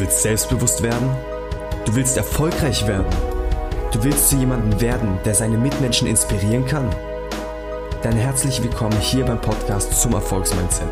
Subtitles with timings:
[0.00, 1.10] willst selbstbewusst werden?
[1.84, 3.06] Du willst erfolgreich werden?
[3.92, 6.88] Du willst zu jemandem werden, der seine Mitmenschen inspirieren kann?
[8.02, 10.88] Dann herzlich willkommen hier beim Podcast zum Erfolgsmindset.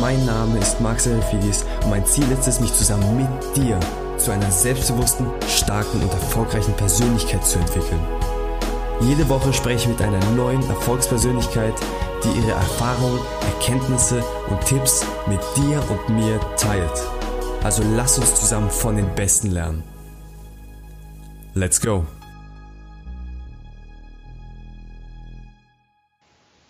[0.00, 3.78] Mein Name ist Max Elfidis und mein Ziel ist es, mich zusammen mit dir
[4.16, 8.00] zu einer selbstbewussten, starken und erfolgreichen Persönlichkeit zu entwickeln.
[9.00, 11.74] Jede Woche spreche ich mit einer neuen Erfolgspersönlichkeit,
[12.24, 13.20] die ihre Erfahrungen,
[13.54, 17.19] Erkenntnisse und Tipps mit dir und mir teilt.
[17.62, 19.82] Also lass uns zusammen von den Besten lernen.
[21.54, 22.06] Let's go!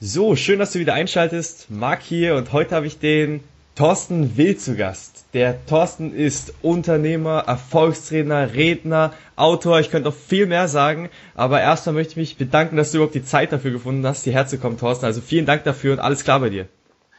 [0.01, 1.71] So, schön, dass du wieder einschaltest.
[1.71, 3.41] Marc hier und heute habe ich den
[3.77, 5.27] Thorsten Will zu Gast.
[5.33, 9.79] Der Thorsten ist Unternehmer, Erfolgstrainer, Redner, Autor.
[9.79, 13.15] Ich könnte noch viel mehr sagen, aber erstmal möchte ich mich bedanken, dass du überhaupt
[13.15, 15.07] die Zeit dafür gefunden hast, hierher zu kommen, Thorsten.
[15.07, 16.67] Also vielen Dank dafür und alles klar bei dir.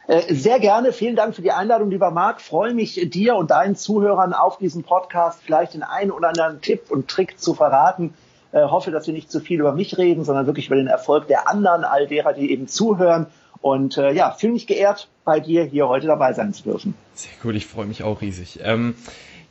[0.08, 0.92] Äh, sehr gerne.
[0.92, 2.40] Vielen Dank für die Einladung, lieber Marc.
[2.40, 6.90] Freue mich, dir und deinen Zuhörern auf diesem Podcast vielleicht den einen oder anderen Tipp
[6.90, 8.14] und Trick zu verraten.
[8.50, 11.28] Äh, hoffe, dass wir nicht zu viel über mich reden, sondern wirklich über den Erfolg
[11.28, 13.26] der anderen, all derer, die eben zuhören.
[13.60, 16.94] Und äh, ja, fühle mich geehrt, bei dir hier heute dabei sein zu dürfen.
[17.14, 18.58] Sehr cool, ich freue mich auch riesig.
[18.62, 18.94] Ähm,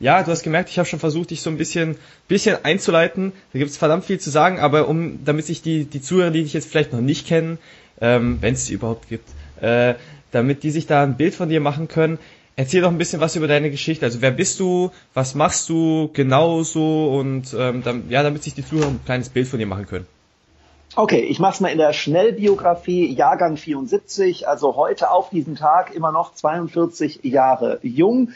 [0.01, 1.95] ja, du hast gemerkt, ich habe schon versucht, dich so ein bisschen,
[2.27, 3.31] bisschen einzuleiten.
[3.53, 6.43] Da gibt es verdammt viel zu sagen, aber um, damit sich die, die Zuhörer, die
[6.43, 7.57] dich jetzt vielleicht noch nicht kennen,
[8.01, 9.29] ähm, wenn es sie überhaupt gibt,
[9.61, 9.95] äh,
[10.31, 12.19] damit die sich da ein Bild von dir machen können.
[12.55, 14.05] Erzähl doch ein bisschen was über deine Geschichte.
[14.05, 18.53] Also wer bist du, was machst du genau so und ähm, dann, ja, damit sich
[18.53, 20.05] die Zuhörer ein kleines Bild von dir machen können.
[20.97, 25.95] Okay, ich mache es mal in der Schnellbiografie, Jahrgang 74, also heute auf diesen Tag
[25.95, 28.31] immer noch 42 Jahre jung.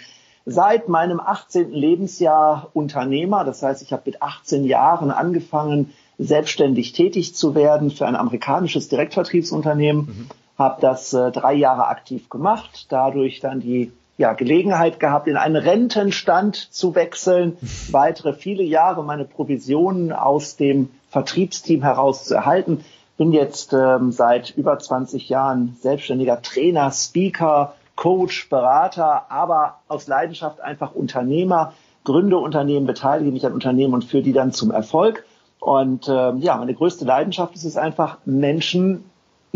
[0.45, 1.71] Seit meinem 18.
[1.71, 8.07] Lebensjahr Unternehmer, das heißt, ich habe mit 18 Jahren angefangen, selbstständig tätig zu werden für
[8.07, 10.05] ein amerikanisches Direktvertriebsunternehmen.
[10.05, 15.35] Mhm habe das äh, drei Jahre aktiv gemacht, dadurch dann die ja, Gelegenheit gehabt, in
[15.35, 17.57] einen Rentenstand zu wechseln,
[17.91, 22.83] weitere viele Jahre meine Provisionen aus dem Vertriebsteam heraus zu erhalten.
[23.17, 30.59] Bin jetzt ähm, seit über 20 Jahren selbstständiger Trainer, Speaker, Coach, Berater, aber aus Leidenschaft
[30.59, 31.73] einfach Unternehmer,
[32.03, 35.25] gründe Unternehmen, beteilige mich an Unternehmen und führe die dann zum Erfolg.
[35.59, 39.05] Und ähm, ja, meine größte Leidenschaft ist es einfach, Menschen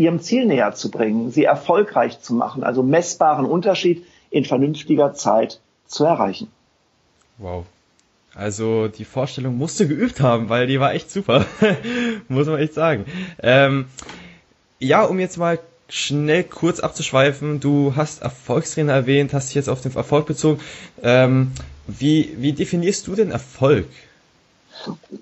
[0.00, 5.60] ihrem Ziel näher zu bringen, sie erfolgreich zu machen, also messbaren Unterschied in vernünftiger Zeit
[5.86, 6.48] zu erreichen.
[7.38, 7.66] Wow.
[8.34, 11.44] Also die Vorstellung musste geübt haben, weil die war echt super,
[12.28, 13.04] muss man echt sagen.
[13.42, 13.86] Ähm,
[14.78, 15.58] ja, um jetzt mal
[15.88, 20.60] schnell kurz abzuschweifen, du hast Erfolgstrainer erwähnt, hast dich jetzt auf den Erfolg bezogen.
[21.02, 21.52] Ähm,
[21.86, 23.86] wie, wie definierst du denn Erfolg?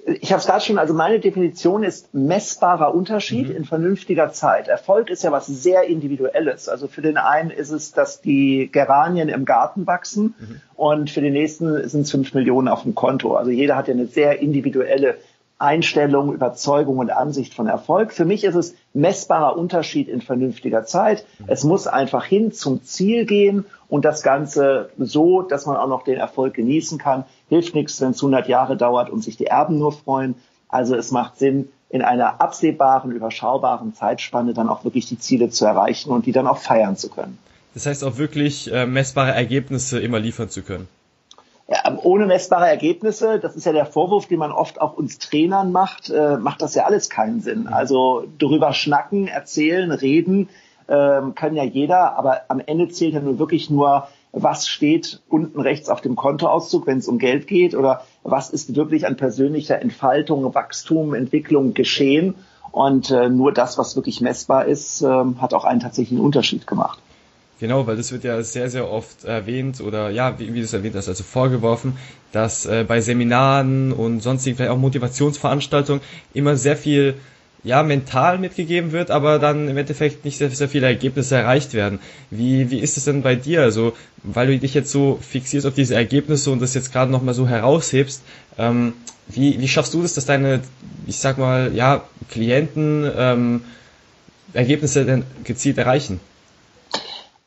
[0.07, 3.57] Ich habe es gerade schon, also meine Definition ist messbarer Unterschied mhm.
[3.57, 4.69] in vernünftiger Zeit.
[4.69, 6.69] Erfolg ist ja was sehr Individuelles.
[6.69, 10.61] Also für den einen ist es, dass die Geranien im Garten wachsen mhm.
[10.77, 13.37] und für den nächsten sind es fünf Millionen auf dem Konto.
[13.37, 15.17] Also jeder hat ja eine sehr individuelle
[15.59, 18.13] Einstellung, Überzeugung und Ansicht von Erfolg.
[18.13, 21.27] Für mich ist es messbarer Unterschied in vernünftiger Zeit.
[21.49, 26.05] Es muss einfach hin zum Ziel gehen und das Ganze so, dass man auch noch
[26.05, 27.25] den Erfolg genießen kann.
[27.49, 30.37] Hilft nichts, wenn es 100 Jahre dauert und sich die Erben nur freuen.
[30.69, 35.65] Also es macht Sinn, in einer absehbaren, überschaubaren Zeitspanne dann auch wirklich die Ziele zu
[35.65, 37.39] erreichen und die dann auch feiern zu können.
[37.75, 40.89] Das heißt auch wirklich äh, messbare Ergebnisse immer liefern zu können.
[41.69, 45.71] Ähm, ohne messbare Ergebnisse, das ist ja der Vorwurf, den man oft auch uns Trainern
[45.71, 47.63] macht, äh, macht das ja alles keinen Sinn.
[47.63, 47.69] Mhm.
[47.69, 50.49] Also darüber schnacken, erzählen, reden
[50.89, 55.61] ähm, kann ja jeder, aber am Ende zählt ja nur wirklich nur, was steht unten
[55.61, 59.81] rechts auf dem Kontoauszug, wenn es um Geld geht oder was ist wirklich an persönlicher
[59.81, 62.35] Entfaltung, Wachstum, Entwicklung geschehen.
[62.71, 67.01] Und äh, nur das, was wirklich messbar ist, äh, hat auch einen tatsächlichen Unterschied gemacht.
[67.61, 70.73] Genau, weil das wird ja sehr, sehr oft erwähnt oder ja, wie, wie du es
[70.73, 71.97] erwähnt hast, also vorgeworfen,
[72.31, 76.01] dass äh, bei Seminaren und sonstigen vielleicht auch Motivationsveranstaltungen
[76.35, 77.15] immer sehr viel
[77.65, 81.99] ja, mental mitgegeben wird, aber dann im Endeffekt nicht sehr, sehr viele Ergebnisse erreicht werden.
[82.31, 83.63] Wie, wie ist es denn bei dir?
[83.63, 83.93] Also,
[84.23, 87.49] weil du dich jetzt so fixierst auf diese Ergebnisse und das jetzt gerade nochmal so
[87.49, 88.23] heraushebst,
[88.57, 88.93] ähm,
[89.29, 90.61] wie, wie schaffst du das, dass deine,
[91.07, 93.63] ich sag mal, ja, Klienten ähm,
[94.53, 96.21] Ergebnisse denn gezielt erreichen?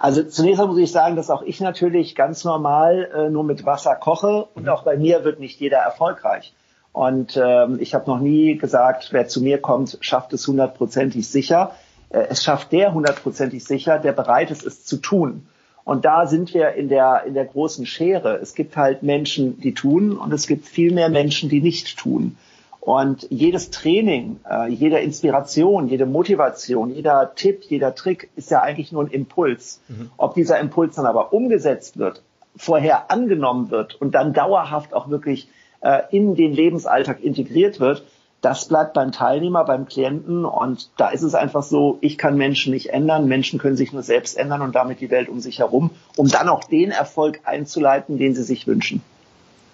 [0.01, 3.67] Also zunächst mal muss ich sagen, dass auch ich natürlich ganz normal äh, nur mit
[3.67, 4.69] Wasser koche und mhm.
[4.69, 6.55] auch bei mir wird nicht jeder erfolgreich.
[6.91, 11.75] Und ähm, ich habe noch nie gesagt, wer zu mir kommt, schafft es hundertprozentig sicher.
[12.09, 15.47] Äh, es schafft der hundertprozentig sicher, der bereit ist, es zu tun.
[15.83, 18.37] Und da sind wir in der, in der großen Schere.
[18.37, 22.37] Es gibt halt Menschen, die tun und es gibt viel mehr Menschen, die nicht tun.
[22.81, 28.91] Und jedes Training, äh, jede Inspiration, jede Motivation, jeder Tipp, jeder Trick ist ja eigentlich
[28.91, 29.81] nur ein Impuls.
[29.87, 30.09] Mhm.
[30.17, 32.23] Ob dieser Impuls dann aber umgesetzt wird,
[32.55, 35.47] vorher angenommen wird und dann dauerhaft auch wirklich
[35.81, 38.03] äh, in den Lebensalltag integriert wird,
[38.41, 42.73] das bleibt beim Teilnehmer, beim Klienten und da ist es einfach so, ich kann Menschen
[42.73, 45.91] nicht ändern, Menschen können sich nur selbst ändern und damit die Welt um sich herum,
[46.17, 49.03] um dann auch den Erfolg einzuleiten, den sie sich wünschen.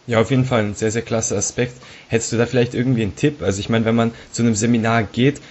[0.08, 1.74] Ja, auf jeden Fall ein sehr, sehr klasse Aspekt.
[2.08, 3.42] Hättest du da vielleicht irgendwie einen Tipp?
[3.42, 5.42] Also ich meine, wenn man zu einem Seminar geht,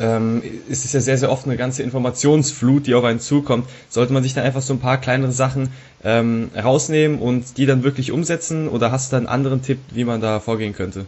[0.00, 3.68] ähm, ist es ja sehr, sehr oft eine ganze Informationsflut, die auf einen zukommt.
[3.90, 5.70] Sollte man sich dann einfach so ein paar kleinere Sachen
[6.02, 10.04] ähm, rausnehmen und die dann wirklich umsetzen oder hast du da einen anderen Tipp, wie
[10.04, 11.06] man da vorgehen könnte?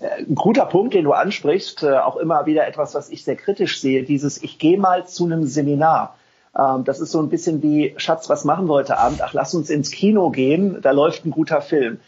[0.00, 3.80] Ein guter Punkt, den du ansprichst, äh, auch immer wieder etwas, was ich sehr kritisch
[3.80, 6.14] sehe, dieses ich gehe mal zu einem Seminar.
[6.58, 9.22] Ähm, das ist so ein bisschen wie, Schatz, was machen wir heute Abend?
[9.22, 11.98] Ach, lass uns ins Kino gehen, da läuft ein guter Film.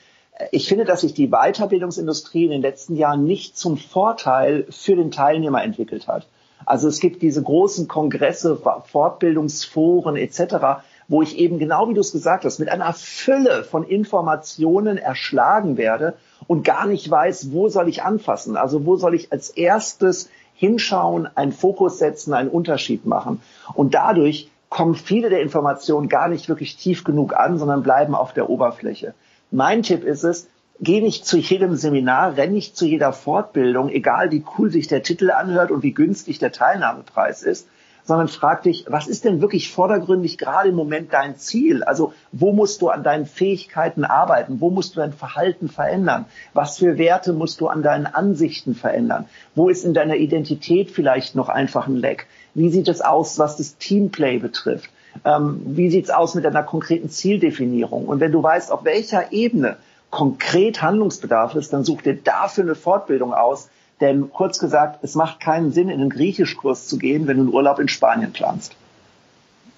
[0.52, 5.10] Ich finde, dass sich die Weiterbildungsindustrie in den letzten Jahren nicht zum Vorteil für den
[5.10, 6.28] Teilnehmer entwickelt hat.
[6.64, 12.12] Also es gibt diese großen Kongresse, Fortbildungsforen etc., wo ich eben genau wie du es
[12.12, 16.14] gesagt hast, mit einer Fülle von Informationen erschlagen werde
[16.46, 18.56] und gar nicht weiß, wo soll ich anfassen?
[18.56, 20.28] Also wo soll ich als erstes
[20.58, 23.40] hinschauen, einen Fokus setzen, einen Unterschied machen?
[23.74, 28.34] Und dadurch kommen viele der Informationen gar nicht wirklich tief genug an, sondern bleiben auf
[28.34, 29.14] der Oberfläche.
[29.50, 30.48] Mein Tipp ist es,
[30.80, 35.02] geh nicht zu jedem Seminar, renn nicht zu jeder Fortbildung, egal wie cool sich der
[35.02, 37.68] Titel anhört und wie günstig der Teilnahmepreis ist,
[38.08, 41.84] sondern frag dich, was ist denn wirklich vordergründig gerade im Moment dein Ziel?
[41.84, 44.62] Also wo musst du an deinen Fähigkeiten arbeiten?
[44.62, 46.24] Wo musst du dein Verhalten verändern?
[46.54, 49.26] Was für Werte musst du an deinen Ansichten verändern?
[49.54, 52.28] Wo ist in deiner Identität vielleicht noch einfach ein Leck?
[52.54, 54.88] Wie sieht es aus, was das Teamplay betrifft?
[55.26, 58.06] Ähm, wie sieht's aus mit einer konkreten Zieldefinierung?
[58.06, 59.76] Und wenn du weißt, auf welcher Ebene
[60.10, 63.68] konkret Handlungsbedarf ist, dann such dir dafür eine Fortbildung aus,
[64.00, 67.52] denn kurz gesagt, es macht keinen Sinn, in einen Griechischkurs zu gehen, wenn du einen
[67.52, 68.74] Urlaub in Spanien planst.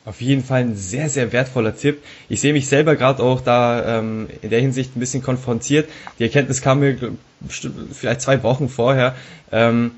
[0.04, 2.02] Auf jeden Fall ein sehr, sehr wertvoller Tipp.
[2.28, 5.88] Ich sehe mich selber gerade auch da ähm, in der Hinsicht ein bisschen konfrontiert.
[6.18, 6.96] Die Erkenntnis kam mir
[7.92, 9.14] vielleicht zwei Wochen vorher.
[9.52, 9.92] Ähm,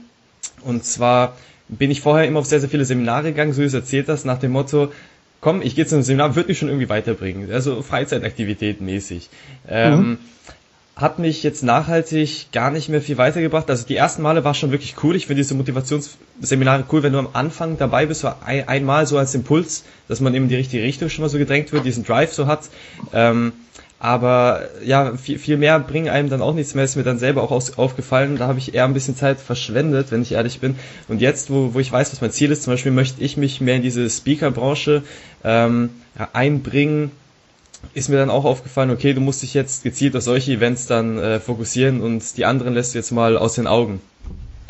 [0.64, 1.36] und zwar
[1.68, 4.24] bin ich vorher immer auf sehr, sehr viele Seminare gegangen, so wie es erzählt hast,
[4.24, 4.92] nach dem Motto,
[5.40, 7.50] komm, ich gehe zu einem Seminar, wird mich schon irgendwie weiterbringen.
[7.52, 9.30] Also Freizeitaktivität mäßig.
[9.68, 10.18] Ähm, mhm
[10.94, 13.68] hat mich jetzt nachhaltig gar nicht mehr viel weitergebracht.
[13.70, 15.16] Also die ersten Male war schon wirklich cool.
[15.16, 19.16] Ich finde diese Motivationsseminare cool, wenn du am Anfang dabei bist, so ein, einmal so
[19.16, 22.34] als Impuls, dass man eben die richtige Richtung schon mal so gedrängt wird, diesen Drive
[22.34, 22.68] so hat.
[23.14, 23.52] Ähm,
[23.98, 27.42] aber ja, viel, viel mehr bringen einem dann auch nichts mehr, ist mir dann selber
[27.42, 28.36] auch aus, aufgefallen.
[28.36, 30.74] Da habe ich eher ein bisschen Zeit verschwendet, wenn ich ehrlich bin.
[31.08, 33.60] Und jetzt, wo, wo ich weiß, was mein Ziel ist, zum Beispiel möchte ich mich
[33.60, 35.04] mehr in diese Speaker-Branche
[35.44, 35.90] ähm,
[36.32, 37.12] einbringen,
[37.94, 41.18] ist mir dann auch aufgefallen, okay, du musst dich jetzt gezielt auf solche Events dann
[41.18, 44.00] äh, fokussieren und die anderen lässt du jetzt mal aus den Augen.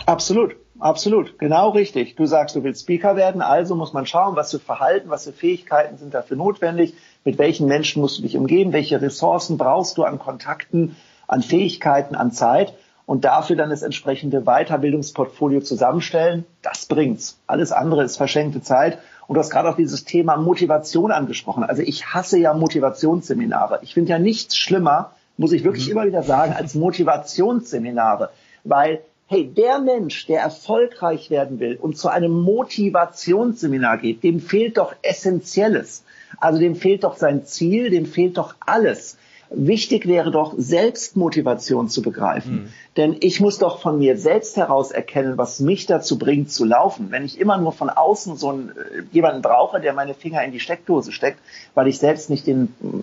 [0.07, 2.17] Absolut, absolut, genau richtig.
[2.17, 5.33] Du sagst, du willst Speaker werden, also muss man schauen, was für Verhalten, was für
[5.33, 6.95] Fähigkeiten sind dafür notwendig,
[7.25, 10.97] mit welchen Menschen musst du dich umgeben, welche Ressourcen brauchst du an Kontakten,
[11.29, 12.75] an Fähigkeiten, an Zeit
[13.07, 16.45] und dafür dann das entsprechende Weiterbildungsportfolio zusammenstellen.
[16.63, 17.39] Das bringt's.
[17.47, 18.99] Alles andere ist verschenkte Zeit
[19.33, 21.65] und du hast gerade auch dieses Thema Motivation angesprochen.
[21.65, 23.79] Also ich hasse ja Motivationsseminare.
[23.81, 25.93] Ich finde ja nichts schlimmer, muss ich wirklich mhm.
[25.93, 28.29] immer wieder sagen, als Motivationsseminare.
[28.63, 34.77] Weil, hey, der Mensch, der erfolgreich werden will und zu einem Motivationsseminar geht, dem fehlt
[34.77, 36.05] doch Essentielles.
[36.39, 39.17] Also dem fehlt doch sein Ziel, dem fehlt doch alles.
[39.55, 42.55] Wichtig wäre doch, Selbstmotivation zu begreifen.
[42.55, 42.69] Mhm.
[42.97, 47.11] Denn ich muss doch von mir selbst heraus erkennen, was mich dazu bringt zu laufen.
[47.11, 50.53] Wenn ich immer nur von außen so einen, äh, jemanden brauche, der meine Finger in
[50.53, 51.39] die Steckdose steckt,
[51.75, 53.01] weil ich selbst nicht den mm,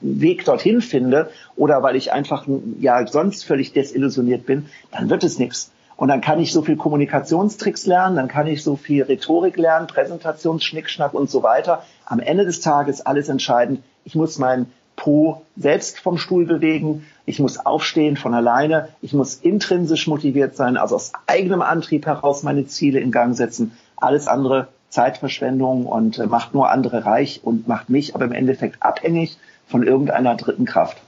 [0.00, 2.46] Weg dorthin finde oder weil ich einfach
[2.80, 5.70] ja sonst völlig desillusioniert bin, dann wird es nichts.
[5.96, 9.86] Und dann kann ich so viel Kommunikationstricks lernen, dann kann ich so viel Rhetorik lernen,
[9.86, 11.84] Präsentationsschnickschnack und so weiter.
[12.04, 13.80] Am Ende des Tages alles entscheidend.
[14.04, 14.66] Ich muss mein
[14.96, 17.06] Po selbst vom Stuhl bewegen.
[17.26, 18.88] Ich muss aufstehen von alleine.
[19.02, 23.72] Ich muss intrinsisch motiviert sein, also aus eigenem Antrieb heraus meine Ziele in Gang setzen.
[23.96, 28.82] Alles andere Zeitverschwendung und äh, macht nur andere reich und macht mich aber im Endeffekt
[28.82, 29.36] abhängig
[29.66, 30.98] von irgendeiner dritten Kraft.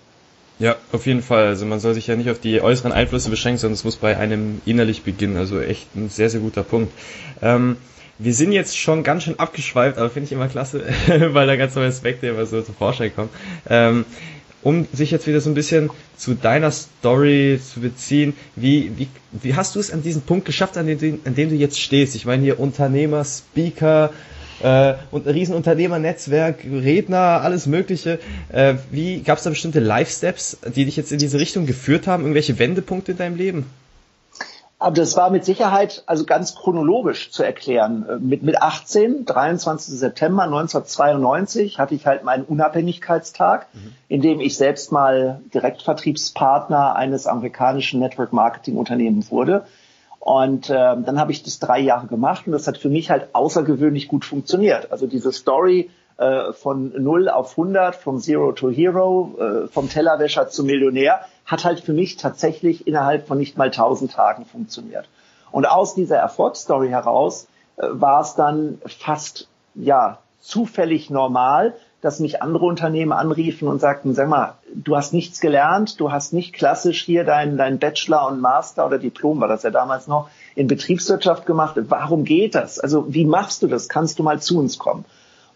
[0.58, 1.46] Ja, auf jeden Fall.
[1.46, 4.16] Also man soll sich ja nicht auf die äußeren Einflüsse beschränken, sondern es muss bei
[4.16, 5.36] einem innerlich beginnen.
[5.36, 6.92] Also echt ein sehr, sehr guter Punkt.
[7.42, 7.76] Ähm,
[8.18, 11.74] wir sind jetzt schon ganz schön abgeschweift, aber finde ich immer klasse, weil da ganz
[11.74, 13.30] neue Aspekte immer so zum Vorschein kommen.
[13.68, 14.04] Ähm,
[14.62, 19.54] um sich jetzt wieder so ein bisschen zu deiner Story zu beziehen, wie, wie, wie
[19.54, 22.16] hast du es an diesen Punkt geschafft, an dem, an dem du jetzt stehst?
[22.16, 24.10] Ich meine hier Unternehmer, Speaker,
[24.62, 28.18] äh, und ein Riesenunternehmernetzwerk, Redner, alles Mögliche.
[28.48, 32.22] Äh, wie gab es da bestimmte Life-Steps, die dich jetzt in diese Richtung geführt haben?
[32.22, 33.66] Irgendwelche Wendepunkte in deinem Leben?
[34.78, 38.06] Aber das war mit Sicherheit also ganz chronologisch zu erklären.
[38.20, 39.98] Mit, mit 18, 23.
[39.98, 43.94] September 1992, hatte ich halt meinen Unabhängigkeitstag, mhm.
[44.08, 49.64] in dem ich selbst mal Direktvertriebspartner eines amerikanischen Network Marketing Unternehmens wurde.
[50.18, 53.28] Und äh, dann habe ich das drei Jahre gemacht und das hat für mich halt
[53.32, 54.92] außergewöhnlich gut funktioniert.
[54.92, 60.48] Also diese Story äh, von 0 auf 100, from Zero to Hero, äh, vom Tellerwäscher
[60.48, 65.08] zum Millionär, hat halt für mich tatsächlich innerhalb von nicht mal 1000 Tagen funktioniert.
[65.52, 72.40] Und aus dieser Erfolgsstory heraus äh, war es dann fast, ja, zufällig normal, dass mich
[72.40, 77.02] andere Unternehmen anriefen und sagten, sag mal, du hast nichts gelernt, du hast nicht klassisch
[77.02, 81.46] hier dein, dein Bachelor und Master oder Diplom, war das ja damals noch, in Betriebswirtschaft
[81.46, 81.76] gemacht.
[81.88, 82.78] Warum geht das?
[82.78, 83.88] Also wie machst du das?
[83.88, 85.04] Kannst du mal zu uns kommen?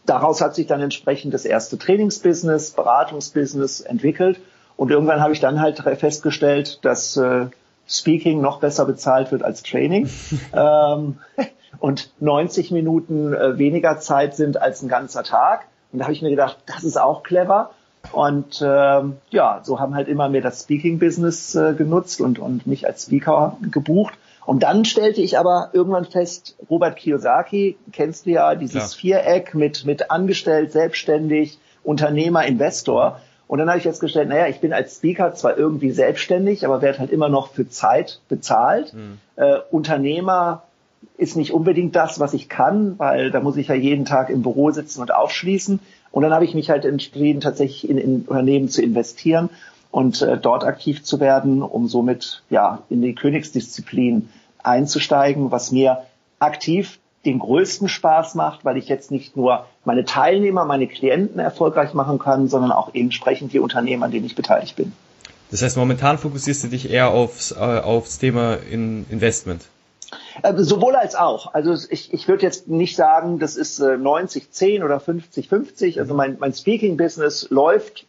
[0.07, 4.41] Daraus hat sich dann entsprechend das erste Trainingsbusiness, Beratungsbusiness entwickelt.
[4.77, 7.47] Und irgendwann habe ich dann halt festgestellt, dass äh,
[7.87, 10.09] Speaking noch besser bezahlt wird als Training.
[10.55, 11.19] ähm,
[11.79, 15.67] und 90 Minuten äh, weniger Zeit sind als ein ganzer Tag.
[15.93, 17.71] Und da habe ich mir gedacht, das ist auch clever.
[18.13, 22.87] Und ähm, ja, so haben halt immer mehr das Speaking-Business äh, genutzt und, und mich
[22.87, 24.15] als Speaker gebucht.
[24.51, 29.23] Und dann stellte ich aber irgendwann fest, Robert Kiyosaki, kennst du ja, dieses Klar.
[29.23, 33.21] Viereck mit, mit angestellt, selbstständig, Unternehmer, Investor.
[33.47, 36.99] Und dann habe ich festgestellt, naja, ich bin als Speaker zwar irgendwie selbstständig, aber werde
[36.99, 38.93] halt immer noch für Zeit bezahlt.
[38.93, 39.19] Mhm.
[39.37, 40.65] Äh, Unternehmer
[41.17, 44.43] ist nicht unbedingt das, was ich kann, weil da muss ich ja jeden Tag im
[44.43, 45.79] Büro sitzen und aufschließen.
[46.11, 49.49] Und dann habe ich mich halt entschieden, tatsächlich in, in Unternehmen zu investieren
[49.91, 54.29] und äh, dort aktiv zu werden, um somit ja in die Königsdisziplin
[54.63, 56.03] einzusteigen, was mir
[56.39, 61.93] aktiv den größten Spaß macht, weil ich jetzt nicht nur meine Teilnehmer, meine Klienten erfolgreich
[61.93, 64.93] machen kann, sondern auch entsprechend die Unternehmen, an denen ich beteiligt bin.
[65.51, 69.63] Das heißt, momentan fokussierst du dich eher aufs, äh, aufs Thema in Investment.
[70.43, 71.55] Äh, sowohl als auch.
[71.55, 75.99] Also ich, ich würde jetzt nicht sagen, das ist äh, 90-10 oder 50-50.
[75.99, 78.07] Also mein, mein Speaking-Business läuft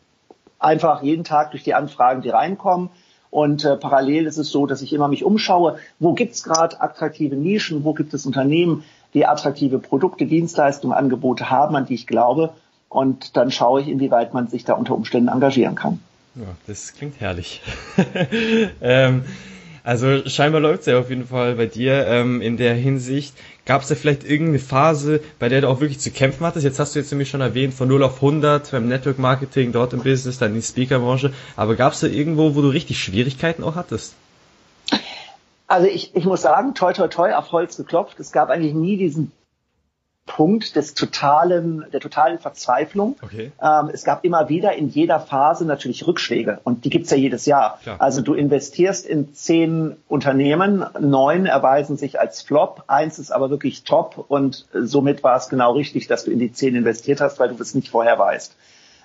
[0.61, 2.89] einfach jeden Tag durch die Anfragen, die reinkommen.
[3.29, 7.35] Und äh, parallel ist es so, dass ich immer mich umschaue, wo gibt's gerade attraktive
[7.35, 12.53] Nischen, wo gibt es Unternehmen, die attraktive Produkte, Dienstleistungen, Angebote haben, an die ich glaube.
[12.89, 15.99] Und dann schaue ich, inwieweit man sich da unter Umständen engagieren kann.
[16.35, 17.61] Ja, das klingt herrlich.
[18.81, 19.23] ähm,
[19.83, 23.35] also scheinbar läuft's ja auf jeden Fall bei dir ähm, in der Hinsicht.
[23.65, 26.65] Gab es da vielleicht irgendeine Phase, bei der du auch wirklich zu kämpfen hattest?
[26.65, 29.93] Jetzt hast du jetzt nämlich schon erwähnt, von 0 auf 100 beim Network Marketing, dort
[29.93, 31.33] im Business, dann in die Speakerbranche.
[31.55, 34.13] Aber gab es da irgendwo, wo du richtig Schwierigkeiten auch hattest?
[35.67, 38.19] Also ich, ich muss sagen, toi toi toi auf Holz geklopft.
[38.19, 39.31] Es gab eigentlich nie diesen
[40.27, 43.15] Punkt des totalen, der totalen Verzweiflung.
[43.21, 43.51] Okay.
[43.61, 47.45] Ähm, es gab immer wieder in jeder Phase natürlich Rückschläge und die gibt's ja jedes
[47.45, 47.79] Jahr.
[47.81, 47.97] Klar.
[47.99, 53.83] Also du investierst in zehn Unternehmen, neun erweisen sich als Flop, eins ist aber wirklich
[53.83, 57.49] top und somit war es genau richtig, dass du in die zehn investiert hast, weil
[57.49, 58.55] du das nicht vorher weißt.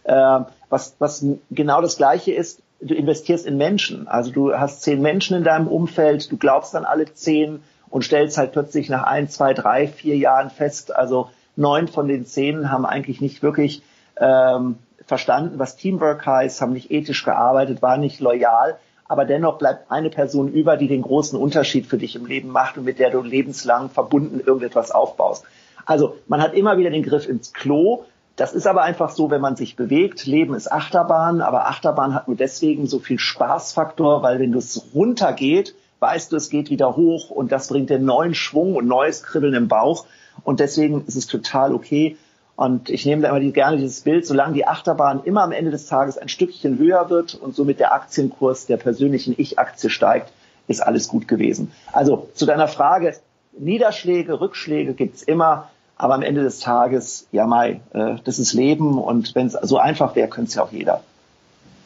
[0.04, 4.06] Ähm, was, was genau das Gleiche ist, du investierst in Menschen.
[4.06, 7.62] Also du hast zehn Menschen in deinem Umfeld, du glaubst an alle zehn,
[7.96, 12.26] und stellst halt plötzlich nach ein, zwei, drei, vier Jahren fest, also neun von den
[12.26, 13.80] zehn haben eigentlich nicht wirklich
[14.18, 14.76] ähm,
[15.06, 18.76] verstanden, was Teamwork heißt, haben nicht ethisch gearbeitet, waren nicht loyal,
[19.08, 22.76] aber dennoch bleibt eine Person über, die den großen Unterschied für dich im Leben macht
[22.76, 25.46] und mit der du lebenslang verbunden irgendetwas aufbaust.
[25.86, 28.04] Also man hat immer wieder den Griff ins Klo.
[28.36, 30.26] Das ist aber einfach so, wenn man sich bewegt.
[30.26, 35.74] Leben ist Achterbahn, aber Achterbahn hat nur deswegen so viel Spaßfaktor, weil wenn es runtergeht,
[36.06, 39.54] weißt du, es geht wieder hoch und das bringt den neuen Schwung und neues Kribbeln
[39.54, 40.06] im Bauch.
[40.44, 42.16] Und deswegen ist es total okay.
[42.54, 45.72] Und ich nehme da immer die, gerne dieses Bild, solange die Achterbahn immer am Ende
[45.72, 50.32] des Tages ein Stückchen höher wird und somit der Aktienkurs der persönlichen Ich-Aktie steigt,
[50.68, 51.72] ist alles gut gewesen.
[51.92, 53.16] Also zu deiner Frage,
[53.58, 58.96] Niederschläge, Rückschläge gibt's immer, aber am Ende des Tages, ja Mai, äh, das ist Leben
[58.98, 61.02] und wenn es so einfach wäre, könnte es ja auch jeder.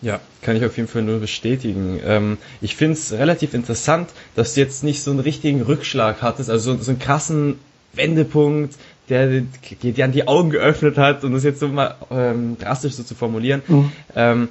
[0.02, 2.00] Ja, kann ich auf jeden Fall nur bestätigen.
[2.04, 6.49] Ähm, ich finde es relativ interessant, dass du jetzt nicht so einen richtigen Rückschlag hattest,
[6.49, 7.59] also so, so einen krassen
[7.92, 8.76] Wendepunkt,
[9.09, 9.42] der
[9.83, 13.14] dir dann die Augen geöffnet hat, um das jetzt so mal ähm, drastisch so zu
[13.14, 13.62] formulieren.
[13.66, 13.92] Mhm.
[14.14, 14.49] Ähm,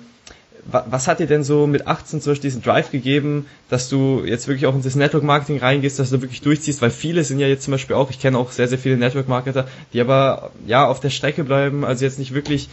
[0.71, 4.47] was hat dir denn so mit 18 zum Beispiel diesen Drive gegeben, dass du jetzt
[4.47, 7.47] wirklich auch in das Network Marketing reingehst, dass du wirklich durchziehst, weil viele sind ja
[7.47, 10.85] jetzt zum Beispiel auch, ich kenne auch sehr, sehr viele Network Marketer, die aber ja
[10.85, 12.69] auf der Strecke bleiben, also jetzt nicht wirklich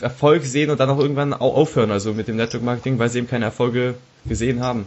[0.00, 3.18] Erfolg sehen und dann auch irgendwann auch aufhören, also mit dem Network Marketing, weil sie
[3.18, 3.94] eben keine Erfolge
[4.24, 4.86] gesehen haben.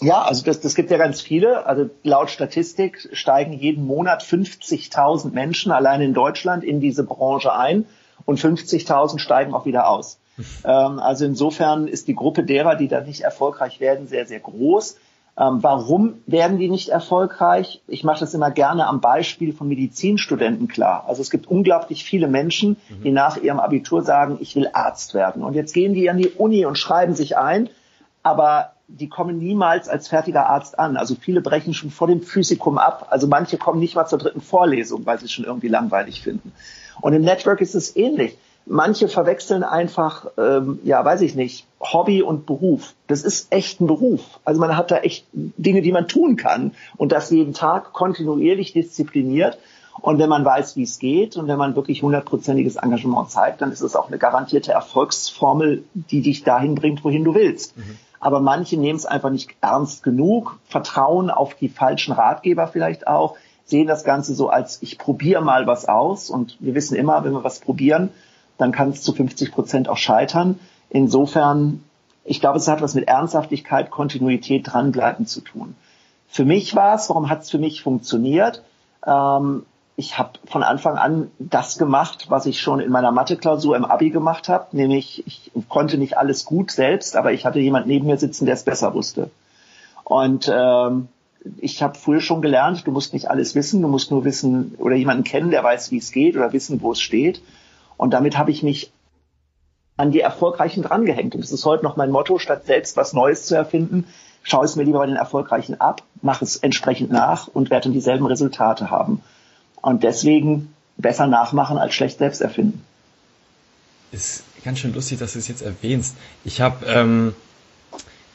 [0.00, 1.66] Ja, also das, das gibt ja ganz viele.
[1.66, 7.84] Also laut Statistik steigen jeden Monat 50.000 Menschen allein in Deutschland in diese Branche ein
[8.24, 10.18] und 50.000 steigen auch wieder aus.
[10.64, 14.96] Ähm, also insofern ist die Gruppe derer, die da nicht erfolgreich werden, sehr, sehr groß.
[15.38, 17.80] Ähm, warum werden die nicht erfolgreich?
[17.86, 21.04] Ich mache das immer gerne am Beispiel von Medizinstudenten klar.
[21.06, 23.02] Also es gibt unglaublich viele Menschen, mhm.
[23.04, 25.44] die nach ihrem Abitur sagen, ich will Arzt werden.
[25.44, 27.70] Und jetzt gehen die an die Uni und schreiben sich ein,
[28.24, 30.96] aber die kommen niemals als fertiger Arzt an.
[30.96, 33.06] Also viele brechen schon vor dem Physikum ab.
[33.10, 36.52] Also manche kommen nicht mal zur dritten Vorlesung, weil sie es schon irgendwie langweilig finden.
[37.00, 38.36] Und im Network ist es ähnlich.
[38.68, 42.94] Manche verwechseln einfach, ähm, ja, weiß ich nicht, Hobby und Beruf.
[43.06, 44.40] Das ist echt ein Beruf.
[44.44, 48.72] Also man hat da echt Dinge, die man tun kann und das jeden Tag kontinuierlich
[48.72, 49.58] diszipliniert.
[50.00, 53.72] Und wenn man weiß, wie es geht und wenn man wirklich hundertprozentiges Engagement zeigt, dann
[53.72, 57.76] ist es auch eine garantierte Erfolgsformel, die dich dahin bringt, wohin du willst.
[57.76, 57.98] Mhm.
[58.20, 63.36] Aber manche nehmen es einfach nicht ernst genug, vertrauen auf die falschen Ratgeber vielleicht auch,
[63.64, 66.30] sehen das Ganze so als ich probiere mal was aus.
[66.30, 68.10] Und wir wissen immer, wenn wir was probieren,
[68.58, 70.58] dann kann es zu 50 Prozent auch scheitern.
[70.90, 71.82] Insofern,
[72.24, 75.74] ich glaube, es hat was mit Ernsthaftigkeit, Kontinuität, dranbleiben zu tun.
[76.28, 78.62] Für mich war es, warum hat es für mich funktioniert?
[79.06, 79.64] Ähm,
[79.96, 84.10] ich habe von Anfang an das gemacht, was ich schon in meiner Mathe-Klausur im Abi
[84.10, 88.16] gemacht habe, nämlich ich konnte nicht alles gut selbst, aber ich hatte jemand neben mir
[88.16, 89.30] sitzen, der es besser wusste.
[90.04, 91.08] Und ähm,
[91.58, 94.94] ich habe früher schon gelernt, du musst nicht alles wissen, du musst nur wissen oder
[94.94, 97.42] jemanden kennen, der weiß, wie es geht oder wissen, wo es steht.
[97.98, 98.90] Und damit habe ich mich
[99.98, 101.34] an die Erfolgreichen drangehängt.
[101.34, 104.06] Und das ist heute noch mein Motto, statt selbst was Neues zu erfinden,
[104.42, 107.92] schaue es mir lieber bei den Erfolgreichen ab, mache es entsprechend nach und werde dann
[107.92, 109.20] dieselben Resultate haben.
[109.82, 112.82] Und deswegen besser nachmachen als schlecht selbst erfinden.
[114.12, 116.16] Ist ganz schön lustig, dass du es jetzt erwähnst.
[116.44, 117.34] Ich habe, ähm,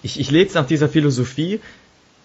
[0.02, 1.62] ich, ich lebe nach dieser Philosophie,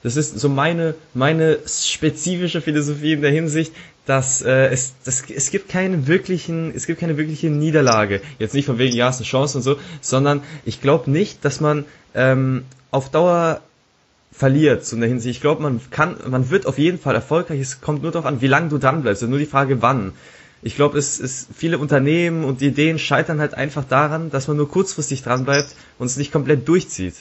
[0.03, 3.73] das ist so meine, meine spezifische Philosophie in der Hinsicht,
[4.07, 8.23] dass äh, es, das, es gibt keine wirklichen, es gibt keine wirkliche Niederlage.
[8.39, 11.45] Jetzt nicht von wegen, ja, es ist eine Chance und so, sondern ich glaube nicht,
[11.45, 13.61] dass man ähm, auf Dauer
[14.33, 15.37] verliert, so in der Hinsicht.
[15.37, 17.61] Ich glaube, man kann, man wird auf jeden Fall erfolgreich.
[17.61, 19.23] Es kommt nur darauf an, wie lange du dran bleibst.
[19.23, 20.13] Nur die Frage, wann.
[20.63, 24.69] Ich glaube, es ist viele Unternehmen und Ideen scheitern halt einfach daran, dass man nur
[24.69, 27.15] kurzfristig dran bleibt und es nicht komplett durchzieht.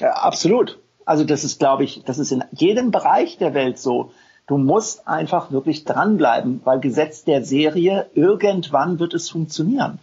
[0.00, 0.78] Ja, absolut.
[1.06, 4.12] Also das ist, glaube ich, das ist in jedem Bereich der Welt so.
[4.46, 9.98] Du musst einfach wirklich dranbleiben, weil Gesetz der Serie, irgendwann wird es funktionieren.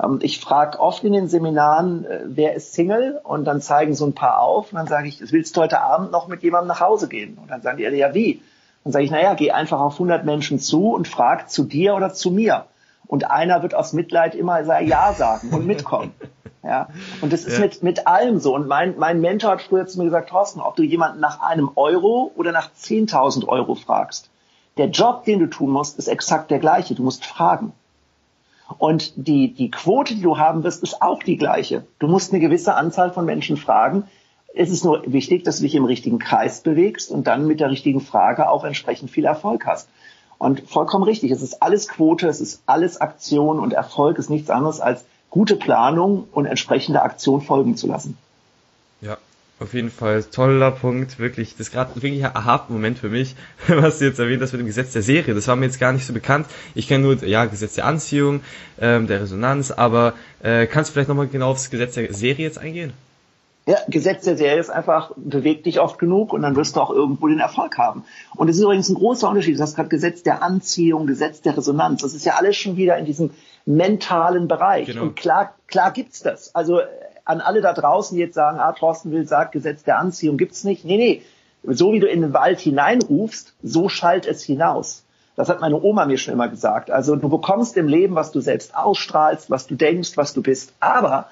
[0.00, 3.20] Ähm, ich frage oft in den Seminaren, äh, wer ist Single?
[3.22, 4.72] Und dann zeigen so ein paar auf.
[4.72, 7.36] Und dann sage ich, willst du heute Abend noch mit jemandem nach Hause gehen?
[7.40, 8.42] Und dann sagen die, ja wie?
[8.84, 12.12] Dann sage ich, naja, geh einfach auf 100 Menschen zu und frag zu dir oder
[12.12, 12.66] zu mir.
[13.10, 16.14] Und einer wird aus Mitleid immer Ja sagen und mitkommen.
[16.62, 16.90] Ja,
[17.22, 17.60] und das ist ja.
[17.60, 18.54] mit, mit allem so.
[18.54, 21.70] Und mein, mein Mentor hat früher zu mir gesagt, Thorsten, ob du jemanden nach einem
[21.74, 24.28] Euro oder nach 10.000 Euro fragst.
[24.76, 26.94] Der Job, den du tun musst, ist exakt der gleiche.
[26.94, 27.72] Du musst fragen.
[28.76, 31.86] Und die, die Quote, die du haben wirst, ist auch die gleiche.
[31.98, 34.04] Du musst eine gewisse Anzahl von Menschen fragen.
[34.54, 37.70] Es ist nur wichtig, dass du dich im richtigen Kreis bewegst und dann mit der
[37.70, 39.88] richtigen Frage auch entsprechend viel Erfolg hast.
[40.40, 44.48] Und vollkommen richtig, es ist alles Quote, es ist alles Aktion und Erfolg ist nichts
[44.48, 48.16] anderes als gute Planung und entsprechende Aktion folgen zu lassen.
[49.02, 49.18] Ja,
[49.58, 51.50] auf jeden Fall toller Punkt, wirklich.
[51.50, 53.36] Das ist gerade wirklich ein Aha-Moment für mich,
[53.68, 55.34] was du jetzt erwähnt hast mit dem Gesetz der Serie.
[55.34, 56.46] Das war mir jetzt gar nicht so bekannt.
[56.74, 58.40] Ich kenne nur, ja, Gesetz der Anziehung,
[58.80, 62.56] ähm, der Resonanz, aber äh, kannst du vielleicht nochmal genau aufs Gesetz der Serie jetzt
[62.56, 62.94] eingehen?
[63.70, 66.90] Ja, Gesetz der Serie ist einfach, beweg dich oft genug und dann wirst du auch
[66.90, 68.04] irgendwo den Erfolg haben.
[68.34, 69.56] Und es ist übrigens ein großer Unterschied.
[69.56, 72.02] Du hast gerade Gesetz der Anziehung, Gesetz der Resonanz.
[72.02, 73.30] Das ist ja alles schon wieder in diesem
[73.66, 74.86] mentalen Bereich.
[74.86, 75.02] Genau.
[75.02, 76.52] Und klar, klar gibt's das.
[76.54, 76.80] Also
[77.24, 80.64] an alle da draußen, die jetzt sagen, ah, Thorsten will sagt, Gesetz der Anziehung gibt's
[80.64, 80.84] nicht.
[80.84, 81.22] Nee, nee.
[81.62, 85.04] So wie du in den Wald hineinrufst, so schallt es hinaus.
[85.36, 86.90] Das hat meine Oma mir schon immer gesagt.
[86.90, 90.74] Also du bekommst im Leben, was du selbst ausstrahlst, was du denkst, was du bist.
[90.80, 91.28] Aber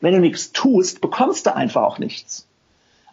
[0.00, 2.48] wenn du nichts tust, bekommst du einfach auch nichts.